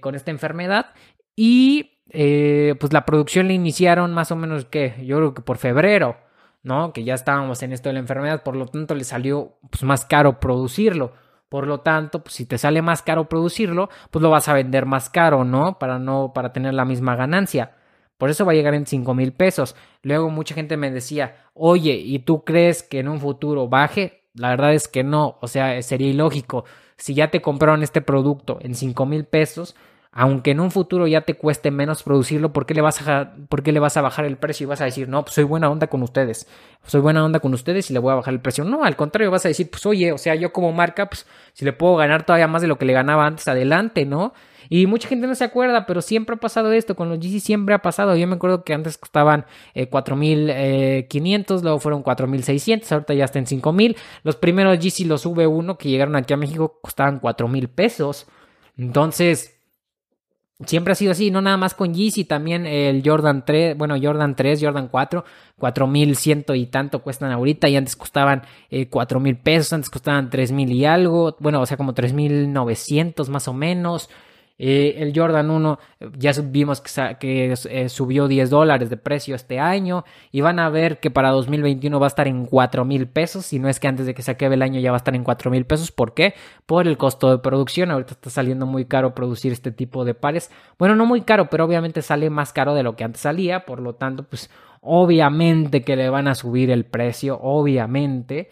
con 0.00 0.14
esta 0.14 0.30
enfermedad 0.30 0.94
y 1.34 1.98
eh, 2.10 2.74
pues 2.80 2.92
la 2.92 3.04
producción 3.04 3.46
la 3.48 3.52
iniciaron 3.52 4.14
más 4.14 4.32
o 4.32 4.36
menos 4.36 4.64
que 4.64 4.94
yo 5.04 5.18
creo 5.18 5.34
que 5.34 5.42
por 5.42 5.58
febrero, 5.58 6.16
¿no? 6.62 6.92
Que 6.92 7.04
ya 7.04 7.14
estábamos 7.14 7.62
en 7.62 7.72
esto 7.72 7.88
de 7.88 7.94
la 7.94 7.98
enfermedad, 8.00 8.42
por 8.42 8.56
lo 8.56 8.66
tanto 8.66 8.94
le 8.94 9.04
salió 9.04 9.58
pues, 9.70 9.82
más 9.84 10.04
caro 10.04 10.40
producirlo. 10.40 11.12
Por 11.48 11.66
lo 11.66 11.80
tanto, 11.80 12.22
pues 12.22 12.34
si 12.34 12.46
te 12.46 12.58
sale 12.58 12.82
más 12.82 13.02
caro 13.02 13.28
producirlo, 13.28 13.88
pues 14.10 14.22
lo 14.22 14.30
vas 14.30 14.48
a 14.48 14.54
vender 14.54 14.84
más 14.86 15.08
caro, 15.08 15.44
¿no? 15.44 15.78
Para 15.78 15.98
no, 15.98 16.32
para 16.34 16.52
tener 16.52 16.74
la 16.74 16.84
misma 16.84 17.16
ganancia. 17.16 17.72
Por 18.18 18.30
eso 18.30 18.44
va 18.44 18.52
a 18.52 18.54
llegar 18.54 18.74
en 18.74 18.86
5 18.86 19.14
mil 19.14 19.32
pesos. 19.32 19.76
Luego 20.02 20.28
mucha 20.28 20.54
gente 20.54 20.76
me 20.76 20.90
decía, 20.90 21.36
oye, 21.54 21.94
¿y 21.94 22.18
tú 22.18 22.44
crees 22.44 22.82
que 22.82 22.98
en 22.98 23.08
un 23.08 23.20
futuro 23.20 23.68
baje? 23.68 24.24
La 24.34 24.50
verdad 24.50 24.74
es 24.74 24.88
que 24.88 25.04
no, 25.04 25.38
o 25.40 25.48
sea, 25.48 25.80
sería 25.82 26.08
ilógico. 26.08 26.64
Si 26.96 27.14
ya 27.14 27.30
te 27.30 27.40
compraron 27.40 27.82
este 27.82 28.02
producto 28.02 28.58
en 28.60 28.74
5 28.74 29.06
mil 29.06 29.24
pesos, 29.24 29.76
aunque 30.12 30.52
en 30.52 30.60
un 30.60 30.70
futuro 30.70 31.06
ya 31.06 31.22
te 31.22 31.34
cueste 31.34 31.70
menos 31.70 32.02
producirlo, 32.02 32.52
¿por 32.52 32.66
qué, 32.66 32.74
le 32.74 32.80
vas 32.80 33.06
a, 33.06 33.34
¿por 33.48 33.62
qué 33.62 33.72
le 33.72 33.80
vas 33.80 33.96
a 33.96 34.02
bajar 34.02 34.24
el 34.24 34.36
precio 34.36 34.64
y 34.64 34.66
vas 34.66 34.80
a 34.80 34.84
decir, 34.84 35.08
no, 35.08 35.24
pues 35.24 35.34
soy 35.34 35.44
buena 35.44 35.70
onda 35.70 35.86
con 35.86 36.02
ustedes, 36.02 36.48
soy 36.86 37.00
buena 37.00 37.24
onda 37.24 37.40
con 37.40 37.54
ustedes 37.54 37.90
y 37.90 37.92
le 37.92 37.98
voy 37.98 38.12
a 38.12 38.16
bajar 38.16 38.34
el 38.34 38.40
precio? 38.40 38.64
No, 38.64 38.84
al 38.84 38.96
contrario, 38.96 39.30
vas 39.30 39.44
a 39.44 39.48
decir, 39.48 39.70
pues 39.70 39.84
oye, 39.86 40.12
o 40.12 40.18
sea, 40.18 40.34
yo 40.34 40.52
como 40.52 40.72
marca, 40.72 41.08
pues 41.08 41.26
si 41.52 41.64
le 41.64 41.72
puedo 41.72 41.96
ganar 41.96 42.24
todavía 42.24 42.48
más 42.48 42.62
de 42.62 42.68
lo 42.68 42.78
que 42.78 42.86
le 42.86 42.92
ganaba 42.92 43.26
antes, 43.26 43.46
adelante, 43.48 44.06
¿no? 44.06 44.32
Y 44.70 44.86
mucha 44.86 45.08
gente 45.08 45.26
no 45.26 45.34
se 45.34 45.44
acuerda, 45.44 45.86
pero 45.86 46.02
siempre 46.02 46.36
ha 46.36 46.38
pasado 46.38 46.72
esto, 46.72 46.94
con 46.94 47.08
los 47.08 47.18
GC 47.18 47.40
siempre 47.40 47.74
ha 47.74 47.80
pasado. 47.80 48.16
Yo 48.16 48.26
me 48.26 48.34
acuerdo 48.34 48.64
que 48.64 48.74
antes 48.74 48.98
costaban 48.98 49.46
eh, 49.74 49.88
4.500, 49.88 51.62
luego 51.62 51.78
fueron 51.78 52.04
4.600, 52.04 52.92
ahorita 52.92 53.14
ya 53.14 53.24
están 53.24 53.46
en 53.48 53.62
5.000. 53.62 53.96
Los 54.24 54.36
primeros 54.36 54.78
GC, 54.78 55.06
los 55.06 55.24
V1 55.24 55.78
que 55.78 55.88
llegaron 55.88 56.16
aquí 56.16 56.34
a 56.34 56.36
México, 56.36 56.78
costaban 56.82 57.20
4.000 57.20 57.68
pesos. 57.68 58.26
Entonces, 58.76 59.57
Siempre 60.66 60.92
ha 60.92 60.96
sido 60.96 61.12
así, 61.12 61.30
no 61.30 61.40
nada 61.40 61.56
más 61.56 61.74
con 61.74 61.94
Yeezy, 61.94 62.24
también 62.24 62.66
el 62.66 63.02
Jordan 63.04 63.44
3, 63.44 63.78
bueno, 63.78 63.94
Jordan 64.02 64.34
3, 64.34 64.60
Jordan 64.60 64.88
4, 64.88 65.24
4100 65.56 66.46
y 66.54 66.66
tanto 66.66 67.00
cuestan 67.00 67.30
ahorita 67.30 67.68
y 67.68 67.76
antes 67.76 67.94
costaban 67.94 68.42
eh, 68.68 68.88
4000 68.88 69.36
pesos, 69.36 69.72
antes 69.72 69.88
costaban 69.88 70.30
3000 70.30 70.72
y 70.72 70.84
algo, 70.84 71.36
bueno, 71.38 71.60
o 71.60 71.66
sea, 71.66 71.76
como 71.76 71.94
3900 71.94 73.28
más 73.28 73.46
o 73.46 73.52
menos. 73.52 74.10
Eh, 74.58 74.96
el 74.98 75.12
Jordan 75.14 75.50
1 75.50 75.78
ya 76.16 76.32
vimos 76.42 76.80
que, 76.80 77.52
eh, 77.52 77.88
subió 77.88 78.26
10 78.26 78.50
dólares 78.50 78.90
de 78.90 78.96
precio 78.96 79.36
este 79.36 79.60
año 79.60 80.04
y 80.32 80.40
van 80.40 80.58
a 80.58 80.68
ver 80.68 80.98
que 80.98 81.10
para 81.12 81.30
2021 81.30 82.00
va 82.00 82.06
a 82.06 82.08
estar 82.08 82.26
en 82.26 82.44
4 82.44 82.84
mil 82.84 83.06
pesos, 83.06 83.46
si 83.46 83.60
no 83.60 83.68
es 83.68 83.78
que 83.78 83.86
antes 83.86 84.06
de 84.06 84.14
que 84.14 84.22
se 84.22 84.32
acabe 84.32 84.56
el 84.56 84.62
año 84.62 84.80
ya 84.80 84.90
va 84.90 84.96
a 84.96 84.98
estar 84.98 85.14
en 85.14 85.22
4 85.22 85.50
mil 85.50 85.64
pesos. 85.64 85.92
¿Por 85.92 86.12
qué? 86.14 86.34
Por 86.66 86.88
el 86.88 86.96
costo 86.98 87.30
de 87.30 87.38
producción. 87.38 87.90
Ahorita 87.90 88.14
está 88.14 88.30
saliendo 88.30 88.66
muy 88.66 88.84
caro 88.84 89.14
producir 89.14 89.52
este 89.52 89.70
tipo 89.70 90.04
de 90.04 90.14
pares. 90.14 90.50
Bueno, 90.78 90.96
no 90.96 91.06
muy 91.06 91.22
caro, 91.22 91.48
pero 91.50 91.64
obviamente 91.64 92.02
sale 92.02 92.30
más 92.30 92.52
caro 92.52 92.74
de 92.74 92.82
lo 92.82 92.96
que 92.96 93.04
antes 93.04 93.22
salía, 93.22 93.64
por 93.64 93.80
lo 93.80 93.94
tanto, 93.94 94.24
pues 94.24 94.50
obviamente 94.80 95.82
que 95.82 95.96
le 95.96 96.08
van 96.08 96.28
a 96.28 96.34
subir 96.34 96.70
el 96.70 96.84
precio, 96.84 97.38
obviamente. 97.40 98.50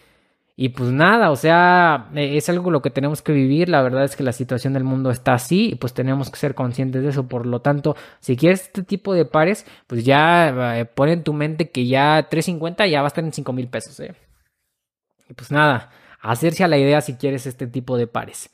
Y 0.59 0.69
pues 0.69 0.89
nada, 0.89 1.29
o 1.29 1.35
sea, 1.35 2.09
e, 2.15 2.35
es 2.35 2.49
algo 2.49 2.71
lo 2.71 2.81
que 2.81 2.89
tenemos 2.89 3.21
que 3.21 3.31
vivir. 3.31 3.69
La 3.69 3.83
verdad 3.83 4.03
es 4.03 4.15
que 4.15 4.23
la 4.23 4.31
situación 4.33 4.73
del 4.73 4.83
mundo 4.83 5.11
está 5.11 5.35
así 5.35 5.69
y 5.73 5.75
pues 5.75 5.93
tenemos 5.93 6.31
que 6.31 6.37
ser 6.37 6.55
conscientes 6.55 7.03
de 7.03 7.09
eso. 7.09 7.27
Por 7.27 7.45
lo 7.45 7.61
tanto, 7.61 7.95
si 8.19 8.35
quieres 8.35 8.63
este 8.63 8.81
tipo 8.81 9.13
de 9.13 9.25
pares, 9.25 9.67
pues 9.85 10.03
ya 10.03 10.79
eh, 10.79 10.85
pon 10.85 11.09
en 11.09 11.23
tu 11.23 11.33
mente 11.33 11.69
que 11.69 11.85
ya 11.85 12.27
350 12.27 12.87
ya 12.87 13.01
va 13.01 13.07
a 13.07 13.09
estar 13.09 13.23
en 13.23 13.33
5 13.33 13.53
mil 13.53 13.67
pesos. 13.67 13.99
¿eh? 13.99 14.15
Y 15.29 15.33
pues 15.35 15.51
nada, 15.51 15.91
hacerse 16.21 16.63
a 16.63 16.67
la 16.67 16.79
idea 16.79 17.01
si 17.01 17.17
quieres 17.17 17.45
este 17.45 17.67
tipo 17.67 17.95
de 17.95 18.07
pares. 18.07 18.49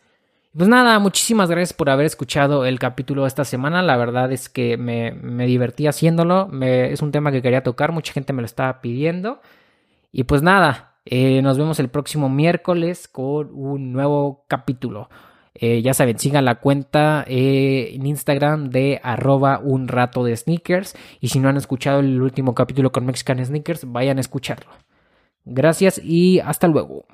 Pues 0.58 0.68
nada, 0.68 1.00
muchísimas 1.00 1.50
gracias 1.50 1.74
por 1.74 1.90
haber 1.90 2.06
escuchado 2.06 2.66
el 2.66 2.80
capítulo 2.80 3.26
esta 3.26 3.46
semana. 3.46 3.82
La 3.82 3.96
verdad 3.96 4.30
es 4.34 4.50
que 4.50 4.76
me, 4.76 5.14
me 5.14 5.46
divertí 5.46 5.88
haciéndolo. 5.88 6.50
es 6.62 7.02
un 7.02 7.14
tema 7.14 7.32
que 7.32 7.42
quería 7.42 7.64
tocar, 7.64 7.94
mucha 7.94 8.12
gente 8.12 8.34
me 8.34 8.42
lo 8.42 8.46
estaba 8.46 8.82
pidiendo. 8.82 9.42
Y 10.12 10.26
pues 10.26 10.44
nada, 10.44 10.93
eh, 11.06 11.42
nos 11.42 11.58
vemos 11.58 11.80
el 11.80 11.90
próximo 11.90 12.30
miércoles 12.30 13.08
con 13.08 13.50
un 13.54 13.92
nuevo 13.92 14.46
capítulo. 14.48 15.10
Eh, 15.56 15.82
ya 15.82 15.94
saben, 15.94 16.18
sigan 16.18 16.46
la 16.46 16.56
cuenta 16.56 17.24
eh, 17.28 17.92
en 17.94 18.08
Instagram 18.08 18.70
de 18.70 19.00
arroba 19.04 19.60
un 19.60 19.88
rato 19.88 20.24
de 20.24 20.36
sneakers. 20.36 20.96
Y 21.20 21.30
si 21.30 21.40
no 21.40 21.50
han 21.50 21.58
escuchado 21.58 22.00
el 22.00 22.22
último 22.22 22.56
capítulo 22.56 22.92
con 22.92 23.06
Mexican 23.06 23.44
Sneakers, 23.46 23.92
vayan 23.92 24.18
a 24.18 24.22
escucharlo. 24.22 24.72
Gracias 25.46 26.00
y 26.04 26.40
hasta 26.40 26.68
luego. 26.68 27.06